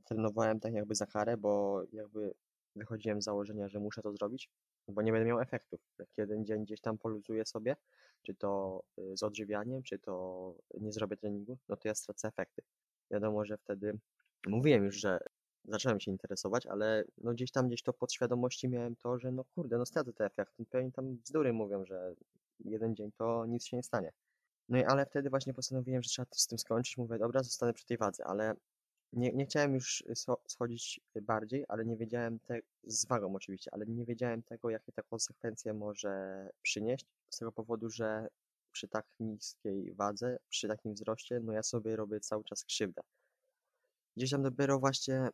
trenowałem 0.06 0.60
tak 0.60 0.74
jakby 0.74 0.96
za 0.96 1.06
karę, 1.06 1.38
bo 1.38 1.84
jakby 1.94 2.34
wychodziłem 2.76 3.22
z 3.22 3.26
założenia, 3.26 3.68
że 3.70 3.80
muszę 3.80 4.02
to 4.02 4.14
zrobić, 4.14 4.50
bo 4.88 5.02
nie 5.02 5.12
będę 5.12 5.28
miał 5.28 5.40
efektów. 5.40 5.80
Jak 6.00 6.10
jeden 6.18 6.46
dzień 6.46 6.64
gdzieś 6.64 6.82
tam 6.82 6.98
poluzuję 6.98 7.46
sobie, 7.46 7.76
czy 8.22 8.36
to 8.36 8.84
y, 9.00 9.18
z 9.18 9.24
odżywianiem, 9.24 9.84
czy 9.84 10.00
to 10.00 10.56
nie 10.74 10.92
zrobię 10.92 11.18
treningu, 11.18 11.58
no 11.70 11.78
to 11.78 11.88
ja 11.88 11.96
stracę 11.96 12.28
efekty. 12.28 12.62
Wiadomo, 13.12 13.46
że 13.46 13.58
wtedy 13.58 14.00
mówiłem 14.48 14.86
już, 14.86 14.96
że 14.96 15.20
zacząłem 15.70 16.00
się 16.00 16.12
interesować, 16.12 16.66
ale 16.66 17.04
no 17.18 17.34
gdzieś 17.34 17.52
tam, 17.52 17.68
gdzieś 17.68 17.84
to 17.84 17.94
podświadomości 17.94 18.70
miałem 18.70 18.96
to, 18.96 19.20
że 19.20 19.32
no 19.32 19.44
kurde, 19.44 19.78
no 19.78 19.86
stracę 19.86 20.14
te 20.14 20.26
efekty. 20.26 20.66
Pewnie 20.66 20.92
tam 20.92 21.16
bzdury 21.16 21.54
mówią, 21.54 21.86
że 21.86 22.16
jeden 22.60 22.96
dzień 22.96 23.12
to 23.12 23.46
nic 23.46 23.66
się 23.66 23.78
nie 23.78 23.84
stanie. 23.84 24.12
No 24.70 24.78
i 24.78 24.84
ale 24.84 25.06
wtedy 25.06 25.30
właśnie 25.30 25.54
postanowiłem, 25.54 26.04
że 26.04 26.10
trzeba 26.10 26.26
z 26.32 26.48
tym 26.48 26.60
skończyć. 26.60 26.98
Mówię, 26.98 27.18
dobra, 27.18 27.44
zostanę 27.44 27.74
przy 27.74 27.86
tej 27.86 27.98
wadze, 27.98 28.26
ale 28.26 28.56
nie, 29.14 29.32
nie 29.32 29.46
chciałem 29.46 29.74
już 29.74 30.04
schodzić 30.48 31.02
bardziej, 31.22 31.66
ale 31.68 31.86
nie 31.86 31.98
wiedziałem, 31.98 32.40
te, 32.40 32.60
z 32.84 33.06
wagą 33.06 33.36
oczywiście, 33.36 33.74
ale 33.74 33.86
nie 33.86 34.06
wiedziałem 34.06 34.44
tego, 34.44 34.70
jakie 34.70 34.92
ta 34.92 35.02
konsekwencje 35.04 35.74
może 35.74 36.50
przynieść, 36.62 37.06
z 37.30 37.38
tego 37.38 37.52
powodu, 37.52 37.90
że 37.90 38.28
przy 38.72 38.88
tak 38.88 39.06
niskiej 39.20 39.94
wadze, 39.94 40.38
przy 40.50 40.68
takim 40.68 40.94
wzroście, 40.94 41.40
no 41.40 41.54
ja 41.54 41.64
sobie 41.64 41.96
robię 41.96 42.20
cały 42.20 42.44
czas 42.44 42.64
krzywdę. 42.64 43.02
Gdzieś 44.18 44.30
tam 44.32 44.44
dopiero 44.44 44.80
właśnie, 44.80 45.30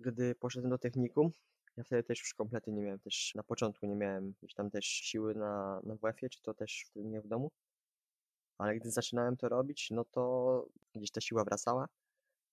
gdy 0.00 0.34
poszedłem 0.34 0.70
do 0.70 0.78
technikum, 0.78 1.30
ja 1.76 1.84
wtedy 1.84 2.02
też 2.02 2.18
już 2.20 2.34
kompletnie 2.34 2.72
nie 2.72 2.82
miałem 2.82 2.98
też, 2.98 3.32
na 3.34 3.42
początku 3.42 3.86
nie 3.86 3.96
miałem 3.96 4.34
gdzieś 4.42 4.54
tam 4.54 4.70
też 4.70 4.86
siły 4.86 5.34
na, 5.34 5.80
na 5.84 5.94
WF-ie, 5.94 6.30
czy 6.30 6.42
to 6.42 6.54
też 6.54 6.84
wtedy 6.86 7.08
nie 7.08 7.20
w 7.20 7.26
domu, 7.26 7.50
ale 8.58 8.76
gdy 8.76 8.90
zaczynałem 8.90 9.36
to 9.36 9.48
robić, 9.48 9.88
no 9.90 10.04
to 10.04 10.66
gdzieś 10.94 11.10
ta 11.10 11.20
siła 11.20 11.44
wracała, 11.44 11.88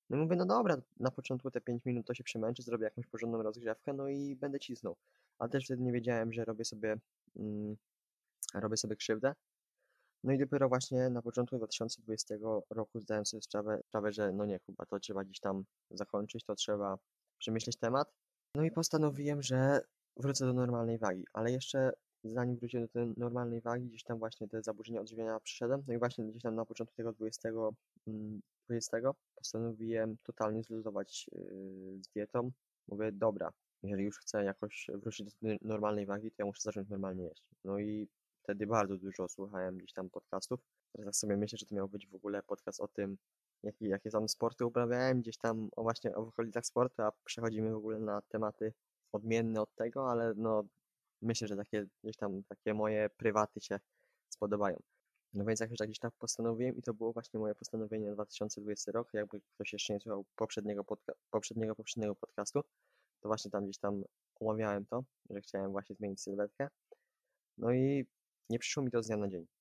no 0.10 0.18
mówię, 0.18 0.36
no 0.36 0.46
dobra, 0.46 0.78
na 1.00 1.12
początku 1.12 1.52
te 1.52 1.62
5 1.62 1.86
minut 1.86 2.08
to 2.08 2.14
się 2.14 2.24
przemęczę, 2.24 2.64
zrobię 2.64 2.84
jakąś 2.84 3.08
porządną 3.08 3.44
rozgrzewkę, 3.44 3.94
no 3.94 4.08
i 4.08 4.36
będę 4.36 4.60
cisnął. 4.60 4.96
Ale 5.40 5.50
też 5.50 5.66
wtedy 5.66 5.84
nie 5.84 5.92
wiedziałem, 5.92 6.34
że 6.34 6.46
robię 6.46 6.66
sobie, 6.66 6.96
mm, 7.36 7.78
robię 8.54 8.78
sobie 8.78 8.96
krzywdę. 8.96 9.34
No 10.24 10.34
i 10.34 10.38
dopiero 10.38 10.70
właśnie 10.70 11.10
na 11.10 11.22
początku 11.22 11.58
2020 11.58 12.36
roku 12.70 13.00
zdałem 13.00 13.26
sobie 13.26 13.42
sprawę, 13.42 13.82
sprawę, 13.88 14.12
że 14.12 14.34
no 14.34 14.46
nie, 14.46 14.60
chyba 14.60 14.86
to 14.86 15.00
trzeba 15.00 15.24
gdzieś 15.24 15.40
tam 15.40 15.64
zakończyć, 15.92 16.44
to 16.44 16.56
trzeba 16.56 16.98
przemyśleć 17.38 17.78
temat. 17.78 18.14
No 18.56 18.64
i 18.64 18.72
postanowiłem, 18.72 19.42
że 19.42 19.82
wrócę 20.18 20.46
do 20.46 20.54
normalnej 20.54 20.98
wagi, 20.98 21.26
ale 21.34 21.52
jeszcze 21.52 21.92
zanim 22.24 22.58
wróciłem 22.58 22.86
do 22.86 22.94
tej 22.94 23.14
normalnej 23.18 23.62
wagi, 23.62 23.86
gdzieś 23.86 24.04
tam 24.04 24.20
właśnie 24.20 24.48
te 24.48 24.64
zaburzenia 24.64 25.02
odżywiania 25.02 25.40
przyszedłem, 25.40 25.84
no 25.88 25.94
i 25.94 25.98
właśnie 25.98 26.26
gdzieś 26.26 26.44
tam 26.44 26.56
na 26.56 26.66
początku 26.66 26.96
tego 26.96 27.14
20, 27.14 27.50
20 28.68 28.98
mm, 28.98 29.14
postanowiłem 29.36 30.18
totalnie 30.24 30.64
zluzować 30.64 31.30
yy, 31.32 32.04
z 32.04 32.08
dietą. 32.08 32.52
Mówię, 32.88 33.12
dobra, 33.12 33.54
jeżeli 33.84 34.04
już 34.04 34.20
chcę 34.20 34.44
jakoś 34.44 34.88
wrócić 34.94 35.34
do 35.42 35.50
normalnej 35.62 36.06
wagi, 36.06 36.32
to 36.32 36.36
ja 36.40 36.46
muszę 36.46 36.62
zacząć 36.62 36.90
normalnie 36.90 37.24
jeść. 37.24 37.44
No 37.64 37.80
i 37.80 38.08
wtedy 38.44 38.68
bardzo 38.68 38.98
dużo 38.98 39.28
słuchałem 39.28 39.78
gdzieś 39.78 39.94
tam 39.94 40.10
podcastów. 40.10 40.60
Teraz 40.92 41.06
tak 41.06 41.16
sobie 41.16 41.38
myślę, 41.38 41.58
że 41.58 41.66
to 41.66 41.76
miał 41.76 41.90
być 41.90 42.08
w 42.08 42.16
ogóle 42.16 42.44
podcast 42.44 42.82
o 42.82 42.88
tym, 42.88 43.18
jakie, 43.64 43.88
jakie 43.88 44.10
tam 44.10 44.30
sporty 44.30 44.66
uprawiałem, 44.66 45.22
gdzieś 45.22 45.38
tam 45.38 45.70
o 45.76 45.84
właśnie 45.84 46.16
o 46.16 46.20
okolicach 46.20 46.66
sportu, 46.66 47.02
a 47.02 47.12
przechodzimy 47.26 47.74
w 47.74 47.78
ogóle 47.78 48.00
na 48.00 48.22
tematy 48.22 48.74
odmienne 49.12 49.62
od 49.62 49.76
tego, 49.76 50.12
ale 50.12 50.34
no 50.36 50.64
myślę, 51.22 51.48
że 51.48 51.56
takie 51.56 51.88
gdzieś 52.04 52.18
tam 52.18 52.44
takie 52.44 52.74
moje 52.74 53.10
prywaty 53.10 53.62
się 53.62 53.80
spodobają. 54.30 54.80
No 55.34 55.46
więc 55.46 55.60
jak 55.60 55.70
już 55.70 55.78
tak 55.78 55.88
gdzieś 55.88 56.00
tak 56.00 56.14
postanowiłem 56.20 56.78
i 56.78 56.82
to 56.82 56.94
było 56.94 57.14
właśnie 57.14 57.40
moje 57.40 57.56
postanowienie 57.56 58.08
na 58.08 58.14
2020 58.14 58.92
rok, 58.92 59.14
jakby 59.14 59.42
ktoś 59.56 59.74
jeszcze 59.74 59.94
nie 59.94 60.00
słuchał 60.00 60.26
poprzedniego, 60.36 60.84
podca 60.84 61.14
poprzedniego, 61.32 61.76
poprzedniego 61.76 62.16
podcastu, 62.16 62.62
to 63.22 63.30
właśnie 63.30 63.52
tam 63.52 63.64
gdzieś 63.64 63.78
tam 63.78 64.04
omawiałem 64.40 64.86
to, 64.86 65.04
że 65.30 65.42
chciałem 65.42 65.72
właśnie 65.72 65.96
zmienić 65.96 66.22
sylwetkę. 66.22 66.68
No 67.58 67.72
i 67.74 68.06
nie 68.50 68.60
przyszło 68.60 68.84
mi 68.84 68.92
to 68.92 69.04
z 69.04 69.08
dnia 69.08 69.18
na 69.18 69.28
dzień. 69.28 69.57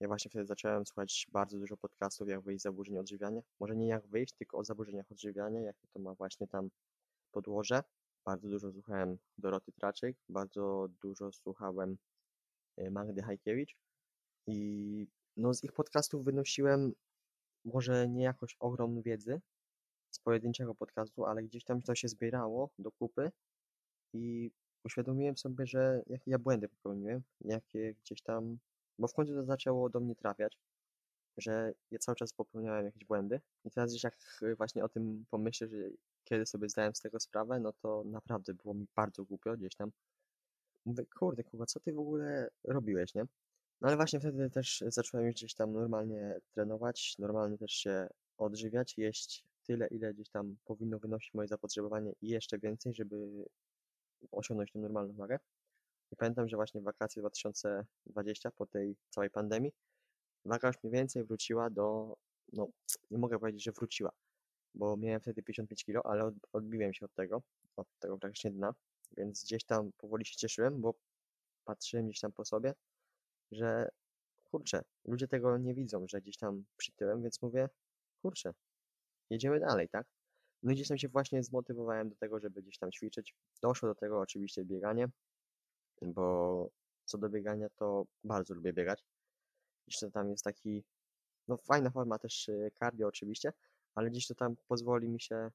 Ja 0.00 0.08
właśnie 0.08 0.30
wtedy 0.30 0.46
zacząłem 0.46 0.86
słuchać 0.86 1.26
bardzo 1.32 1.58
dużo 1.58 1.76
podcastów, 1.76 2.28
jak 2.28 2.40
wyjść 2.40 2.60
z 2.60 2.62
zaburzeń 2.62 2.98
odżywiania. 2.98 3.40
Może 3.60 3.76
nie 3.76 3.88
jak 3.88 4.06
wyjść, 4.06 4.34
tylko 4.34 4.58
o 4.58 4.64
zaburzeniach 4.64 5.12
odżywiania, 5.12 5.60
jakie 5.60 5.86
to 5.92 5.98
ma 5.98 6.14
właśnie 6.14 6.46
tam 6.48 6.70
podłoże. 7.32 7.82
Bardzo 8.24 8.48
dużo 8.48 8.72
słuchałem 8.72 9.18
Doroty 9.38 9.72
Traczyk, 9.72 10.16
bardzo 10.28 10.88
dużo 11.02 11.32
słuchałem 11.32 11.96
y, 12.80 12.90
Magdy 12.90 13.22
Hajkiewicz 13.22 13.76
i 14.46 15.06
no 15.36 15.54
z 15.54 15.64
ich 15.64 15.72
podcastów 15.72 16.24
wynosiłem 16.24 16.92
może 17.64 18.08
nie 18.08 18.24
jakoś 18.24 18.56
ogrom 18.60 19.02
wiedzy 19.02 19.40
z 20.10 20.18
pojedynczego 20.18 20.74
podcastu, 20.74 21.24
ale 21.24 21.42
gdzieś 21.42 21.64
tam 21.64 21.82
to 21.82 21.94
się 21.94 22.08
zbierało 22.08 22.70
do 22.78 22.92
kupy 22.92 23.32
i 24.12 24.50
uświadomiłem 24.84 25.36
sobie, 25.36 25.66
że 25.66 26.02
jakie 26.06 26.30
ja 26.30 26.38
błędy 26.38 26.68
popełniłem, 26.68 27.22
jakie 27.40 27.94
gdzieś 27.94 28.22
tam, 28.22 28.58
bo 28.98 29.08
w 29.08 29.14
końcu 29.14 29.34
to 29.34 29.44
zaczęło 29.44 29.90
do 29.90 30.00
mnie 30.00 30.14
trafiać, 30.14 30.58
że 31.36 31.72
ja 31.90 31.98
cały 31.98 32.16
czas 32.16 32.32
popełniałem 32.32 32.84
jakieś 32.84 33.04
błędy 33.04 33.40
i 33.64 33.70
teraz 33.70 33.90
gdzieś 33.90 34.04
jak 34.04 34.16
właśnie 34.56 34.84
o 34.84 34.88
tym 34.88 35.24
pomyślę, 35.30 35.68
że 35.68 35.76
kiedy 36.24 36.46
sobie 36.46 36.68
zdałem 36.68 36.94
z 36.94 37.00
tego 37.00 37.20
sprawę, 37.20 37.60
no 37.60 37.72
to 37.72 38.02
naprawdę 38.06 38.54
było 38.54 38.74
mi 38.74 38.86
bardzo 38.96 39.24
głupio 39.24 39.56
gdzieś 39.56 39.74
tam. 39.74 39.92
Mówię, 40.84 41.06
kurde, 41.18 41.44
Kuba, 41.44 41.66
co 41.66 41.80
ty 41.80 41.92
w 41.92 41.98
ogóle 41.98 42.50
robiłeś, 42.64 43.14
nie? 43.14 43.22
No 43.80 43.88
ale 43.88 43.96
właśnie 43.96 44.20
wtedy 44.20 44.50
też 44.50 44.84
zacząłem 44.86 45.26
już 45.26 45.34
gdzieś 45.34 45.54
tam 45.54 45.72
normalnie 45.72 46.40
trenować, 46.50 47.16
normalnie 47.18 47.58
też 47.58 47.72
się 47.72 48.08
odżywiać, 48.38 48.98
jeść 48.98 49.44
tyle, 49.62 49.86
ile 49.86 50.14
gdzieś 50.14 50.28
tam 50.28 50.56
powinno 50.64 50.98
wynosić 50.98 51.34
moje 51.34 51.48
zapotrzebowanie 51.48 52.12
i 52.22 52.28
jeszcze 52.28 52.58
więcej, 52.58 52.94
żeby 52.94 53.44
osiągnąć 54.32 54.72
tę 54.72 54.78
normalną 54.78 55.12
wagę. 55.14 55.38
I 56.12 56.16
pamiętam, 56.16 56.48
że 56.48 56.56
właśnie 56.56 56.80
wakacje 56.80 57.22
2020, 57.22 58.50
po 58.50 58.66
tej 58.66 58.96
całej 59.10 59.30
pandemii, 59.30 59.72
waga 60.44 60.68
już 60.68 60.82
mniej 60.82 60.92
więcej 60.92 61.24
wróciła 61.24 61.70
do, 61.70 62.16
no 62.52 62.68
nie 63.10 63.18
mogę 63.18 63.38
powiedzieć, 63.38 63.64
że 63.64 63.72
wróciła, 63.72 64.10
bo 64.74 64.96
miałem 64.96 65.20
wtedy 65.20 65.42
55 65.42 65.84
kg, 65.84 66.10
ale 66.10 66.32
odbiłem 66.52 66.94
się 66.94 67.04
od 67.04 67.14
tego, 67.14 67.42
od 67.76 67.86
tego 67.98 68.18
praktycznie 68.18 68.50
dna, 68.50 68.74
więc 69.16 69.44
gdzieś 69.44 69.64
tam 69.64 69.92
powoli 69.96 70.26
się 70.26 70.36
cieszyłem, 70.36 70.80
bo 70.80 70.94
patrzyłem 71.64 72.06
gdzieś 72.06 72.20
tam 72.20 72.32
po 72.32 72.44
sobie, 72.44 72.74
że 73.50 73.88
kurczę, 74.44 74.82
ludzie 75.04 75.28
tego 75.28 75.58
nie 75.58 75.74
widzą, 75.74 76.06
że 76.08 76.20
gdzieś 76.20 76.36
tam 76.36 76.64
przytyłem, 76.76 77.22
więc 77.22 77.42
mówię, 77.42 77.68
kurczę, 78.22 78.54
jedziemy 79.30 79.60
dalej, 79.60 79.88
tak? 79.88 80.06
No 80.62 80.72
i 80.72 80.74
gdzieś 80.74 80.88
tam 80.88 80.98
się 80.98 81.08
właśnie 81.08 81.42
zmotywowałem 81.42 82.08
do 82.08 82.16
tego, 82.16 82.40
żeby 82.40 82.62
gdzieś 82.62 82.78
tam 82.78 82.92
ćwiczyć. 82.92 83.34
Doszło 83.62 83.88
do 83.88 83.94
tego 83.94 84.20
oczywiście 84.20 84.64
bieganie, 84.64 85.08
bo 86.02 86.68
co 87.04 87.18
do 87.18 87.28
biegania 87.28 87.68
to 87.76 88.06
bardzo 88.24 88.54
lubię 88.54 88.72
biegać. 88.72 89.04
Jeszcze 89.86 90.10
tam 90.10 90.30
jest 90.30 90.44
taki, 90.44 90.84
no 91.48 91.56
fajna 91.56 91.90
forma 91.90 92.18
też 92.18 92.48
y, 92.48 92.70
cardio 92.78 93.08
oczywiście, 93.08 93.52
ale 93.94 94.10
gdzieś 94.10 94.26
to 94.26 94.34
tam 94.34 94.56
pozwoli 94.68 95.08
mi 95.08 95.20
się 95.20 95.50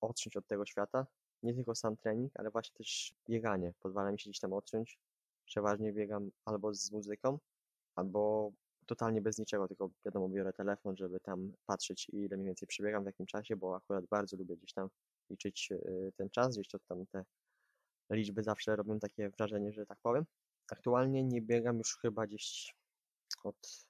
odciąć 0.00 0.36
od 0.36 0.46
tego 0.46 0.66
świata. 0.66 1.06
Nie 1.42 1.54
tylko 1.54 1.74
sam 1.74 1.96
trening, 1.96 2.32
ale 2.34 2.50
właśnie 2.50 2.74
też 2.74 3.14
bieganie 3.28 3.72
pozwala 3.80 4.12
mi 4.12 4.20
się 4.20 4.30
gdzieś 4.30 4.40
tam 4.40 4.52
odciąć. 4.52 4.98
Przeważnie 5.44 5.92
biegam 5.92 6.30
albo 6.44 6.74
z 6.74 6.92
muzyką, 6.92 7.38
albo 7.94 8.52
totalnie 8.86 9.22
bez 9.22 9.38
niczego, 9.38 9.68
tylko 9.68 9.90
wiadomo, 10.04 10.28
biorę 10.28 10.52
telefon, 10.52 10.96
żeby 10.96 11.20
tam 11.20 11.52
patrzeć, 11.66 12.08
ile 12.08 12.36
mniej 12.36 12.46
więcej 12.46 12.68
przebiegam, 12.68 13.02
w 13.02 13.06
jakim 13.06 13.26
czasie, 13.26 13.56
bo 13.56 13.76
akurat 13.76 14.06
bardzo 14.06 14.36
lubię 14.36 14.56
gdzieś 14.56 14.72
tam 14.72 14.88
liczyć 15.30 15.68
y, 15.72 16.12
ten 16.16 16.30
czas, 16.30 16.54
gdzieś 16.54 16.68
to 16.68 16.78
tam 16.78 17.06
te 17.06 17.24
liczby 18.10 18.42
zawsze 18.42 18.76
robią 18.76 18.98
takie 18.98 19.30
wrażenie, 19.30 19.72
że 19.72 19.86
tak 19.86 19.98
powiem. 20.02 20.24
Aktualnie 20.72 21.24
nie 21.24 21.42
biegam 21.42 21.78
już 21.78 21.98
chyba 22.02 22.26
gdzieś 22.26 22.76
od 23.44 23.86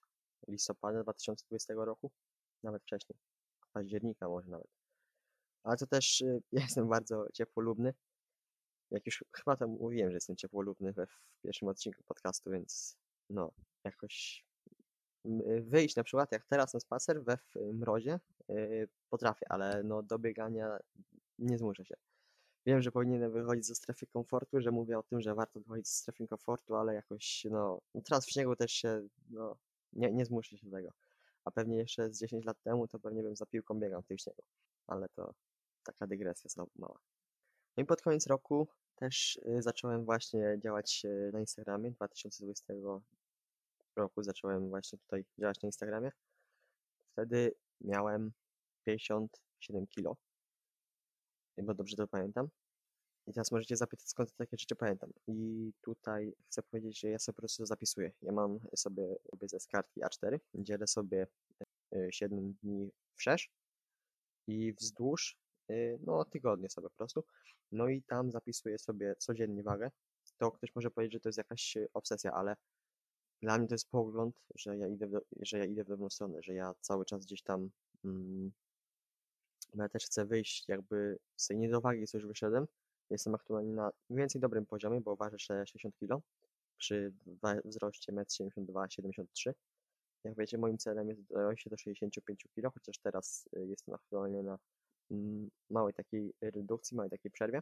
listopada 0.49 1.03
2020 1.03 1.75
roku, 1.77 2.11
nawet 2.63 2.83
wcześniej, 2.83 3.19
października 3.73 4.29
może 4.29 4.51
nawet. 4.51 4.69
Ale 5.65 5.77
to 5.77 5.87
też 5.87 6.21
y, 6.21 6.43
jestem 6.53 6.89
bardzo 6.89 7.27
ciepłolubny. 7.35 7.95
Jak 8.91 9.07
już 9.07 9.25
chyba 9.37 9.57
tam 9.57 9.71
mówiłem, 9.71 10.11
że 10.11 10.15
jestem 10.15 10.37
ciepłolubny 10.37 10.93
we 10.93 11.07
w 11.07 11.21
pierwszym 11.43 11.69
odcinku 11.69 12.03
podcastu, 12.03 12.51
więc 12.51 12.99
no, 13.31 13.53
jakoś 13.85 14.49
Y, 15.27 15.63
wyjść 15.63 15.97
na 15.97 16.05
przykład 16.05 16.33
jak 16.33 16.47
teraz 16.47 16.75
na 16.75 16.81
spacer 16.81 17.25
we 17.25 17.39
mrozie 17.73 18.21
y, 18.51 18.89
potrafię, 19.11 19.47
ale 19.53 19.83
no 19.83 20.03
do 20.03 20.19
biegania 20.19 20.79
nie 21.39 21.59
zmuszę 21.59 21.85
się. 21.85 21.95
Wiem, 22.69 22.83
że 22.83 22.93
powinienem 22.93 23.33
wychodzić 23.33 23.67
ze 23.67 23.75
strefy 23.75 24.07
komfortu, 24.07 24.61
że 24.61 24.71
mówię 24.71 24.99
o 24.99 25.03
tym, 25.03 25.21
że 25.21 25.35
warto 25.35 25.61
wychodzić 25.61 25.89
ze 25.89 25.95
strefy 25.95 26.29
komfortu, 26.29 26.77
ale 26.77 26.95
jakoś 26.95 27.47
no, 27.51 27.81
teraz 28.05 28.27
w 28.27 28.31
śniegu 28.31 28.57
też 28.57 28.73
się 28.73 29.09
no, 29.31 29.57
nie, 29.93 30.13
nie 30.13 30.25
zmuszę 30.25 30.59
się 30.59 30.71
tego. 30.71 30.89
A 31.45 31.51
pewnie 31.51 31.77
jeszcze 31.77 32.13
z 32.13 32.21
10 32.21 32.45
lat 32.45 32.63
temu 32.63 32.89
to 32.89 32.99
pewnie 32.99 33.23
bym 33.23 33.37
za 33.37 33.47
piłką 33.47 33.81
biegał 33.81 34.03
w 34.03 34.07
tym 34.07 34.19
śniegu. 34.19 34.43
Ale 34.87 35.09
to 35.09 35.35
taka 35.83 36.07
dygresja 36.07 36.51
znowu 36.51 36.71
mała. 36.77 36.99
No 37.77 37.83
i 37.83 37.87
pod 37.87 38.03
koniec 38.03 38.27
roku 38.27 38.69
też 38.97 39.37
y, 39.37 39.63
zacząłem 39.63 40.05
właśnie 40.05 40.59
działać 40.65 41.03
na 41.33 41.41
Instagramie 41.41 41.91
2020 41.91 42.75
roku 43.97 44.23
zacząłem 44.23 44.69
właśnie 44.69 44.99
tutaj 44.99 45.25
działać 45.39 45.63
na 45.63 45.67
Instagramie. 45.67 46.11
Wtedy 47.13 47.55
miałem 47.81 48.33
57 48.85 49.87
kilo, 49.87 50.17
bo 51.63 51.75
dobrze 51.75 51.97
to 51.97 52.09
pamiętam. 52.09 52.49
I 53.29 53.33
teraz 53.33 53.53
możecie 53.53 53.77
zapytać, 53.77 54.09
skąd 54.09 54.37
takie 54.37 54.57
rzeczy 54.57 54.77
pamiętam. 54.77 55.13
I 55.27 55.73
tutaj 55.83 56.33
chcę 56.47 56.63
powiedzieć, 56.63 57.01
że 57.01 57.09
ja 57.09 57.19
sobie 57.19 57.35
po 57.35 57.43
prostu 57.43 57.67
zapisuję. 57.67 58.13
Ja 58.23 58.33
mam 58.33 58.61
sobie 58.77 59.17
ze 59.43 59.59
kartki 59.71 60.01
A4, 60.01 60.39
dzielę 60.55 60.87
sobie 60.87 61.27
7 62.11 62.39
e, 62.39 62.53
dni 62.63 62.91
wszerz 63.15 63.51
i 64.47 64.73
wzdłuż 64.73 65.39
e, 65.69 65.75
no 66.07 66.25
tygodnie 66.25 66.71
sobie 66.71 66.89
po 66.89 66.97
prostu. 66.97 67.25
No 67.73 67.89
i 67.89 68.03
tam 68.03 68.31
zapisuję 68.31 68.79
sobie 68.79 69.17
codziennie 69.19 69.63
wagę. 69.63 69.91
To 70.39 70.51
ktoś 70.51 70.75
może 70.75 70.91
powiedzieć, 70.91 71.13
że 71.13 71.21
to 71.21 71.29
jest 71.29 71.39
jakaś 71.39 71.77
obsesja, 71.95 72.33
ale 72.33 72.57
dla 73.43 73.59
mnie 73.59 73.69
to 73.69 73.75
jest 73.75 73.91
pogląd, 73.91 74.41
że 74.55 74.77
ja 74.77 74.89
idę 74.89 75.07
w, 75.07 75.21
że 75.41 75.59
ja 75.59 75.65
idę 75.65 75.85
w 75.85 75.89
dobrą 75.89 76.11
stronę, 76.11 76.43
że 76.43 76.55
ja 76.55 76.75
cały 76.81 77.05
czas 77.05 77.27
gdzieś 77.27 77.43
tam 77.43 77.71
mm, 78.05 78.53
no 79.75 79.83
ja 79.83 79.89
też 79.89 80.05
chcę 80.05 80.25
wyjść 80.25 80.69
jakby 80.69 81.19
z 81.37 81.47
tej 81.47 81.59
niedowagi, 81.59 82.07
co 82.07 82.19
już 82.19 82.27
wyszedłem. 82.27 82.67
Jestem 83.11 83.35
aktualnie 83.35 83.73
na 83.73 83.91
mniej 84.11 84.19
więcej 84.19 84.41
dobrym 84.41 84.67
poziomie, 84.67 85.01
bo 85.01 85.17
ważę 85.17 85.39
60 85.39 85.95
kg 85.97 86.23
przy 86.77 87.13
wzroście 87.65 88.13
1,72-73 88.13 89.49
m. 89.49 89.55
Jak 90.25 90.37
wiecie, 90.37 90.59
moim 90.59 90.79
celem 90.79 91.09
jest 91.09 91.23
dojście 91.23 91.71
do 91.71 91.77
65 91.77 92.47
kg, 92.55 92.75
chociaż 92.75 92.99
teraz 92.99 93.49
y, 93.57 93.67
jestem 93.67 93.95
aktualnie 93.95 94.43
na 94.43 94.59
mm, 95.11 95.51
małej 95.71 95.95
takiej 95.95 96.35
redukcji, 96.41 96.97
małej 96.97 97.11
takiej 97.11 97.31
przerwie. 97.31 97.61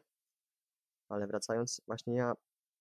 Ale 1.08 1.26
wracając, 1.26 1.80
właśnie 1.86 2.14
ja 2.14 2.32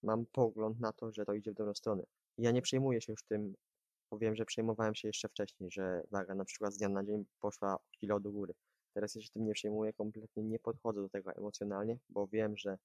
mam 0.03 0.25
pogląd 0.25 0.79
na 0.79 0.91
to, 0.93 1.11
że 1.11 1.25
to 1.25 1.33
idzie 1.33 1.51
w 1.51 1.55
dobrą 1.55 1.73
stronę. 1.73 2.03
Ja 2.37 2.51
nie 2.51 2.61
przejmuję 2.61 3.01
się 3.01 3.13
już 3.13 3.23
tym, 3.23 3.55
bo 4.11 4.17
wiem, 4.17 4.35
że 4.35 4.45
przejmowałem 4.45 4.95
się 4.95 5.07
jeszcze 5.07 5.29
wcześniej, 5.29 5.71
że 5.71 6.03
waga 6.11 6.35
na 6.35 6.45
przykład 6.45 6.73
z 6.73 6.77
dnia 6.77 6.89
na 6.89 7.03
dzień 7.03 7.25
poszła 7.39 7.77
kilo 7.91 8.19
do 8.19 8.31
góry. 8.31 8.53
Teraz 8.95 9.13
się 9.13 9.29
tym 9.33 9.45
nie 9.45 9.53
przejmuję, 9.53 9.93
kompletnie 9.93 10.43
nie 10.43 10.59
podchodzę 10.59 11.01
do 11.01 11.09
tego 11.09 11.31
emocjonalnie, 11.31 11.97
bo 12.09 12.27
wiem, 12.27 12.57
że 12.57 12.77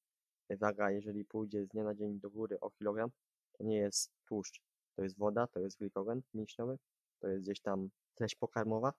waga, 0.50 0.90
jeżeli 0.90 1.24
pójdzie 1.24 1.64
z 1.64 1.68
dnia 1.68 1.84
na 1.84 1.94
dzień 1.94 2.20
do 2.20 2.30
góry 2.30 2.60
o 2.60 2.70
kilogram, 2.70 3.10
to 3.52 3.64
nie 3.64 3.76
jest 3.76 4.10
tłuszcz, 4.24 4.60
to 4.96 5.02
jest 5.02 5.18
woda, 5.18 5.46
to 5.46 5.60
jest 5.60 5.78
glikogen 5.78 6.22
mięśniowy, 6.34 6.78
to 7.20 7.28
jest 7.28 7.42
gdzieś 7.42 7.60
tam 7.60 7.90
treść 8.14 8.34
pokarmowa, 8.34 8.92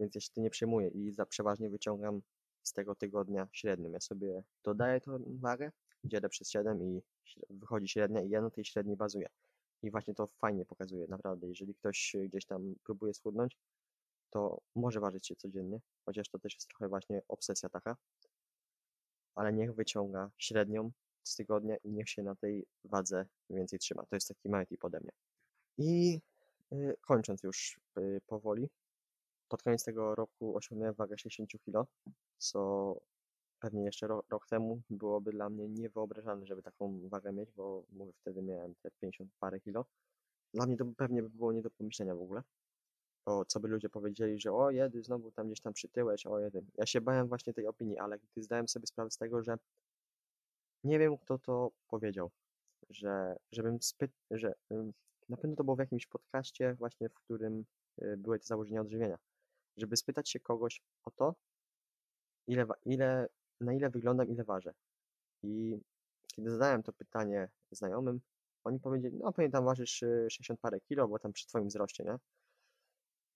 więc 0.00 0.14
ja 0.14 0.20
się 0.20 0.30
tym 0.30 0.44
nie 0.44 0.50
przejmuję 0.50 0.88
i 0.88 1.12
za 1.12 1.26
przeważnie 1.26 1.70
wyciągam 1.70 2.22
z 2.62 2.72
tego 2.72 2.94
tygodnia 2.94 3.48
średnią. 3.52 3.90
Ja 3.90 4.00
sobie 4.00 4.42
dodaję 4.64 5.00
tą 5.00 5.24
wagę, 5.40 5.70
dzielę 6.04 6.28
przez 6.28 6.50
7 6.50 6.82
i 6.82 7.02
wychodzi 7.50 7.88
średnia 7.88 8.22
i 8.22 8.28
ja 8.28 8.40
na 8.40 8.50
tej 8.50 8.64
średniej 8.64 8.96
bazuję. 8.96 9.28
I 9.82 9.90
właśnie 9.90 10.14
to 10.14 10.26
fajnie 10.26 10.64
pokazuje, 10.64 11.06
naprawdę. 11.06 11.48
Jeżeli 11.48 11.74
ktoś 11.74 12.16
gdzieś 12.28 12.46
tam 12.46 12.74
próbuje 12.84 13.14
schudnąć, 13.14 13.56
to 14.30 14.60
może 14.74 15.00
ważyć 15.00 15.26
się 15.26 15.36
codziennie, 15.36 15.80
chociaż 16.04 16.28
to 16.28 16.38
też 16.38 16.54
jest 16.54 16.68
trochę 16.68 16.88
właśnie 16.88 17.22
obsesja 17.28 17.68
taka, 17.68 17.96
ale 19.34 19.52
niech 19.52 19.74
wyciąga 19.74 20.30
średnią 20.38 20.90
z 21.22 21.36
tygodnia 21.36 21.76
i 21.76 21.90
niech 21.92 22.08
się 22.08 22.22
na 22.22 22.34
tej 22.34 22.66
wadze 22.84 23.26
więcej 23.50 23.78
trzyma. 23.78 24.02
To 24.02 24.16
jest 24.16 24.28
taki 24.28 24.48
mały 24.48 24.66
tip 24.66 24.84
ode 24.84 25.00
mnie. 25.00 25.12
I 25.78 26.20
yy, 26.70 26.96
kończąc 27.00 27.42
już 27.42 27.80
yy, 27.96 28.20
powoli, 28.26 28.68
pod 29.48 29.62
koniec 29.62 29.84
tego 29.84 30.14
roku 30.14 30.56
osiągnąłem 30.56 30.94
wagę 30.94 31.18
60 31.18 31.64
kg, 31.64 31.86
co 32.38 32.96
pewnie 33.60 33.84
jeszcze 33.84 34.06
rok, 34.06 34.26
rok 34.30 34.46
temu 34.46 34.82
byłoby 34.90 35.32
dla 35.32 35.50
mnie 35.50 35.68
niewyobrażalne, 35.68 36.46
żeby 36.46 36.62
taką 36.62 37.08
wagę 37.08 37.32
mieć, 37.32 37.52
bo 37.52 37.84
mówię, 37.92 38.12
wtedy 38.12 38.42
miałem 38.42 38.74
te 38.74 38.90
50 38.90 39.30
parę 39.38 39.60
kilo. 39.60 39.86
Dla 40.54 40.66
mnie 40.66 40.76
to 40.76 40.84
pewnie 40.96 41.22
by 41.22 41.30
było 41.30 41.52
nie 41.52 41.62
do 41.62 41.70
pomyślenia 41.70 42.14
w 42.14 42.22
ogóle. 42.22 42.42
O, 43.24 43.44
co 43.44 43.60
by 43.60 43.68
ludzie 43.68 43.88
powiedzieli, 43.88 44.40
że 44.40 44.52
o 44.52 44.70
jedy, 44.70 45.02
znowu 45.02 45.30
tam 45.30 45.46
gdzieś 45.46 45.60
tam 45.60 45.72
przytyłeś, 45.72 46.26
o 46.26 46.38
jedy. 46.38 46.64
Ja 46.74 46.86
się 46.86 47.00
bałem 47.00 47.28
właśnie 47.28 47.52
tej 47.52 47.66
opinii, 47.66 47.98
ale 47.98 48.18
gdy 48.18 48.42
zdałem 48.42 48.68
sobie 48.68 48.86
sprawę 48.86 49.10
z 49.10 49.16
tego, 49.16 49.42
że 49.42 49.56
nie 50.84 50.98
wiem 50.98 51.18
kto 51.18 51.38
to 51.38 51.70
powiedział, 51.88 52.30
że 52.90 53.36
żebym 53.52 53.82
spyt, 53.82 54.10
że 54.30 54.54
na 55.28 55.36
pewno 55.36 55.56
to 55.56 55.64
było 55.64 55.76
w 55.76 55.78
jakimś 55.78 56.06
podcaście 56.06 56.74
właśnie, 56.74 57.08
w 57.08 57.14
którym 57.14 57.64
y, 58.02 58.16
były 58.16 58.38
te 58.38 58.44
założenia 58.46 58.80
odżywienia, 58.80 59.18
żeby 59.76 59.96
spytać 59.96 60.30
się 60.30 60.40
kogoś 60.40 60.82
o 61.04 61.10
to, 61.10 61.34
ile, 62.46 62.66
ile, 62.84 63.28
na 63.60 63.72
ile 63.72 63.90
wyglądam, 63.90 64.28
ile 64.28 64.44
ważę. 64.44 64.74
I 65.42 65.80
kiedy 66.34 66.50
zadałem 66.50 66.82
to 66.82 66.92
pytanie 66.92 67.48
znajomym, 67.70 68.20
oni 68.64 68.80
powiedzieli, 68.80 69.16
no 69.16 69.32
pewnie 69.32 69.50
tam 69.50 69.64
ważysz 69.64 70.02
y, 70.02 70.26
60 70.30 70.60
parę 70.60 70.80
kilo, 70.80 71.08
bo 71.08 71.18
tam 71.18 71.32
przy 71.32 71.46
twoim 71.46 71.68
wzroście, 71.68 72.04
nie? 72.04 72.18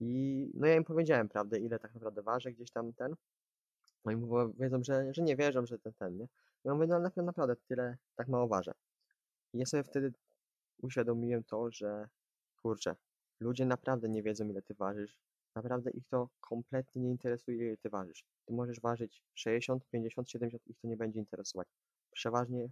I 0.00 0.50
no 0.54 0.66
ja 0.66 0.74
im 0.74 0.84
powiedziałem, 0.84 1.28
prawdę, 1.28 1.58
ile 1.58 1.78
tak 1.78 1.94
naprawdę 1.94 2.22
ważę 2.22 2.52
gdzieś 2.52 2.70
tam 2.70 2.92
ten. 2.92 3.14
No 4.04 4.12
i 4.12 4.16
mówią, 4.16 4.52
wiedzą, 4.52 4.84
że, 4.84 5.14
że 5.14 5.22
nie 5.22 5.36
wierzą, 5.36 5.66
że 5.66 5.78
ten, 5.78 5.92
ten, 5.92 6.16
nie? 6.16 6.28
Ja 6.64 6.74
mówię, 6.74 6.86
no 6.86 6.96
ale 6.96 7.10
naprawdę 7.16 7.56
tyle, 7.56 7.96
tak 8.16 8.28
mało 8.28 8.48
ważę. 8.48 8.72
I 9.52 9.58
ja 9.58 9.66
sobie 9.66 9.82
wtedy 9.82 10.12
uświadomiłem 10.82 11.44
to, 11.44 11.70
że 11.70 12.08
kurczę, 12.62 12.96
ludzie 13.40 13.66
naprawdę 13.66 14.08
nie 14.08 14.22
wiedzą, 14.22 14.48
ile 14.48 14.62
ty 14.62 14.74
ważysz. 14.74 15.18
Naprawdę 15.54 15.90
ich 15.90 16.08
to 16.08 16.28
kompletnie 16.40 17.02
nie 17.02 17.10
interesuje, 17.10 17.66
ile 17.66 17.76
ty 17.76 17.90
ważysz. 17.90 18.24
Ty 18.44 18.54
możesz 18.54 18.80
ważyć 18.80 19.22
60, 19.34 19.86
50, 19.90 20.30
70, 20.30 20.66
ich 20.66 20.78
to 20.78 20.88
nie 20.88 20.96
będzie 20.96 21.20
interesować. 21.20 21.68
Przeważnie 22.10 22.68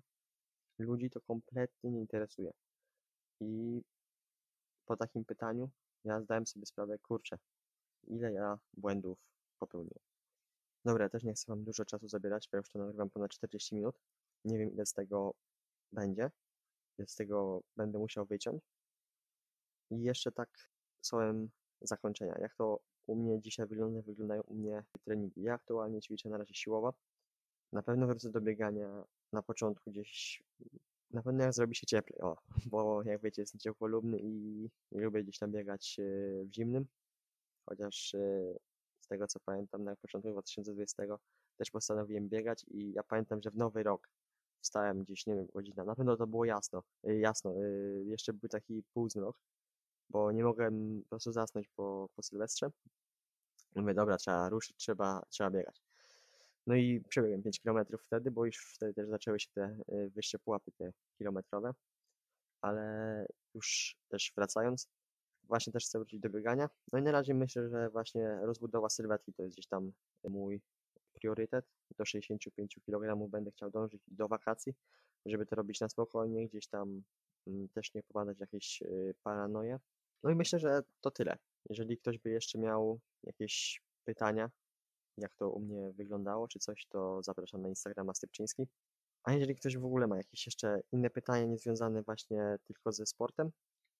ludzi 0.78 1.10
to 1.10 1.20
kompletnie 1.20 1.90
nie 1.90 2.00
interesuje. 2.00 2.52
I 3.40 3.82
po 4.86 4.96
takim 4.96 5.24
pytaniu 5.24 5.70
ja 6.04 6.20
zdałem 6.20 6.46
sobie 6.46 6.66
sprawę, 6.66 6.98
kurczę, 6.98 7.38
ile 8.08 8.32
ja 8.32 8.58
błędów 8.74 9.18
popełniłem. 9.58 10.02
Dobra, 10.84 11.08
też 11.08 11.22
nie 11.24 11.32
chcę 11.32 11.44
wam 11.48 11.64
dużo 11.64 11.84
czasu 11.84 12.08
zabierać, 12.08 12.48
bo 12.52 12.58
już 12.58 12.68
to 12.68 12.78
nagrywam 12.78 13.10
ponad 13.10 13.30
40 13.30 13.74
minut. 13.74 13.96
Nie 14.44 14.58
wiem, 14.58 14.72
ile 14.72 14.86
z 14.86 14.92
tego 14.92 15.34
będzie, 15.92 16.30
ile 16.98 17.08
z 17.08 17.14
tego 17.14 17.62
będę 17.76 17.98
musiał 17.98 18.26
wyciąć. 18.26 18.62
I 19.90 20.02
jeszcze 20.02 20.32
tak 20.32 20.48
słowem 21.00 21.50
zakończenia. 21.80 22.38
Jak 22.38 22.54
to 22.54 22.80
u 23.06 23.16
mnie 23.16 23.40
dzisiaj 23.40 23.66
wygląda, 23.66 24.02
wyglądają 24.02 24.42
u 24.42 24.54
mnie 24.54 24.84
treningi. 25.04 25.42
Ja 25.42 25.54
aktualnie 25.54 26.00
ćwiczę 26.00 26.28
na 26.28 26.38
razie 26.38 26.54
siłowo. 26.54 26.94
Na 27.72 27.82
pewno 27.82 28.06
wrócę 28.06 28.30
do 28.30 28.40
biegania 28.40 29.04
na 29.32 29.42
początku 29.42 29.90
gdzieś, 29.90 30.42
na 31.12 31.22
pewno 31.22 31.44
jak 31.44 31.52
zrobi 31.52 31.74
się 31.74 31.86
cieplej, 31.86 32.20
o, 32.20 32.36
bo 32.72 33.02
jak 33.02 33.22
wiecie, 33.22 33.42
jestem 33.42 33.60
ciepłolubny 33.60 34.18
i 34.20 34.68
nie 34.92 35.00
lubię 35.00 35.22
gdzieś 35.22 35.38
tam 35.38 35.52
biegać 35.52 35.96
e, 35.98 36.02
w 36.44 36.54
zimnym, 36.54 36.86
chociaż 37.66 38.14
e, 38.14 38.54
z 39.00 39.08
tego 39.08 39.26
co 39.26 39.40
pamiętam 39.40 39.84
na 39.84 39.96
początku 39.96 40.30
2020 40.30 41.02
też 41.56 41.70
postanowiłem 41.70 42.28
biegać 42.28 42.64
i 42.68 42.92
ja 42.92 43.02
pamiętam, 43.02 43.42
że 43.42 43.50
w 43.50 43.56
nowy 43.56 43.82
rok 43.82 44.08
wstałem 44.60 45.04
gdzieś, 45.04 45.26
nie 45.26 45.34
wiem, 45.34 45.46
godzina, 45.54 45.84
na 45.84 45.94
pewno 45.94 46.16
to 46.16 46.26
było 46.26 46.44
jasno, 46.44 46.82
e, 47.04 47.18
jasno, 47.18 47.54
jeszcze 48.04 48.32
był 48.32 48.48
taki 48.48 48.82
półzmrok, 48.94 49.36
bo 50.10 50.32
nie 50.32 50.44
mogłem 50.44 51.02
po 51.02 51.08
prostu 51.08 51.32
zasnąć 51.32 51.68
po, 51.68 52.08
po 52.16 52.22
Sylwestrze. 52.22 52.70
Mówię, 53.74 53.94
dobra, 53.94 54.16
trzeba 54.16 54.48
ruszyć, 54.48 54.76
trzeba, 54.76 55.22
trzeba 55.28 55.50
biegać. 55.50 55.91
No 56.66 56.74
i 56.74 57.00
przebiegłem 57.08 57.42
5 57.42 57.60
km 57.60 57.86
wtedy, 57.98 58.30
bo 58.30 58.46
już 58.46 58.74
wtedy 58.74 58.94
też 58.94 59.08
zaczęły 59.08 59.40
się 59.40 59.48
te 59.54 59.78
y, 59.92 60.10
wyższe 60.10 60.38
pułapy, 60.38 60.72
te 60.72 60.92
kilometrowe. 61.18 61.74
Ale 62.60 63.26
już 63.54 63.96
też 64.08 64.32
wracając, 64.36 64.88
właśnie 65.42 65.72
też 65.72 65.84
chcę 65.84 65.98
wrócić 65.98 66.20
do 66.20 66.30
biegania. 66.30 66.68
No 66.92 66.98
i 66.98 67.02
na 67.02 67.12
razie 67.12 67.34
myślę, 67.34 67.68
że 67.68 67.90
właśnie 67.90 68.38
rozbudowa 68.42 68.90
sylwetki 68.90 69.32
to 69.32 69.42
jest 69.42 69.54
gdzieś 69.54 69.66
tam 69.66 69.92
mój 70.24 70.60
priorytet. 71.12 71.64
Do 71.98 72.04
65 72.04 72.78
kg 72.86 73.28
będę 73.30 73.50
chciał 73.50 73.70
dążyć 73.70 74.02
do 74.08 74.28
wakacji, 74.28 74.74
żeby 75.26 75.46
to 75.46 75.56
robić 75.56 75.80
na 75.80 75.88
spokojnie, 75.88 76.48
gdzieś 76.48 76.66
tam 76.66 77.02
mm, 77.46 77.68
też 77.68 77.94
nie 77.94 78.02
popadać 78.02 78.36
w 78.36 78.40
jakieś 78.40 78.82
y, 78.82 79.14
paranoje. 79.22 79.78
No 80.22 80.30
i 80.30 80.34
myślę, 80.34 80.58
że 80.58 80.82
to 81.00 81.10
tyle. 81.10 81.36
Jeżeli 81.68 81.98
ktoś 81.98 82.18
by 82.18 82.30
jeszcze 82.30 82.58
miał 82.58 83.00
jakieś 83.22 83.82
pytania, 84.04 84.50
jak 85.16 85.34
to 85.34 85.50
u 85.50 85.60
mnie 85.60 85.92
wyglądało, 85.92 86.48
czy 86.48 86.58
coś, 86.58 86.86
to 86.86 87.22
zapraszam 87.22 87.62
na 87.62 87.68
Instagrama 87.68 88.14
Stypczyński. 88.14 88.68
A 89.24 89.32
jeżeli 89.32 89.56
ktoś 89.56 89.76
w 89.76 89.84
ogóle 89.84 90.06
ma 90.06 90.16
jakieś 90.16 90.46
jeszcze 90.46 90.80
inne 90.92 91.10
pytania 91.10 91.44
niezwiązane 91.44 92.02
właśnie 92.02 92.56
tylko 92.64 92.92
ze 92.92 93.06
sportem, 93.06 93.50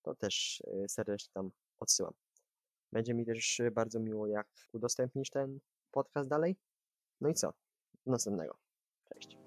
to 0.01 0.15
też 0.15 0.63
y, 0.83 0.89
serdecznie 0.89 1.31
tam 1.33 1.51
odsyłam. 1.79 2.13
Będzie 2.91 3.13
mi 3.13 3.25
też 3.25 3.61
bardzo 3.71 3.99
miło, 3.99 4.27
jak 4.27 4.47
udostępnisz 4.73 5.29
ten 5.29 5.59
podcast 5.91 6.29
dalej. 6.29 6.55
No 7.21 7.29
i 7.29 7.33
co? 7.33 7.53
Do 8.05 8.11
następnego. 8.11 8.57
Cześć. 9.13 9.42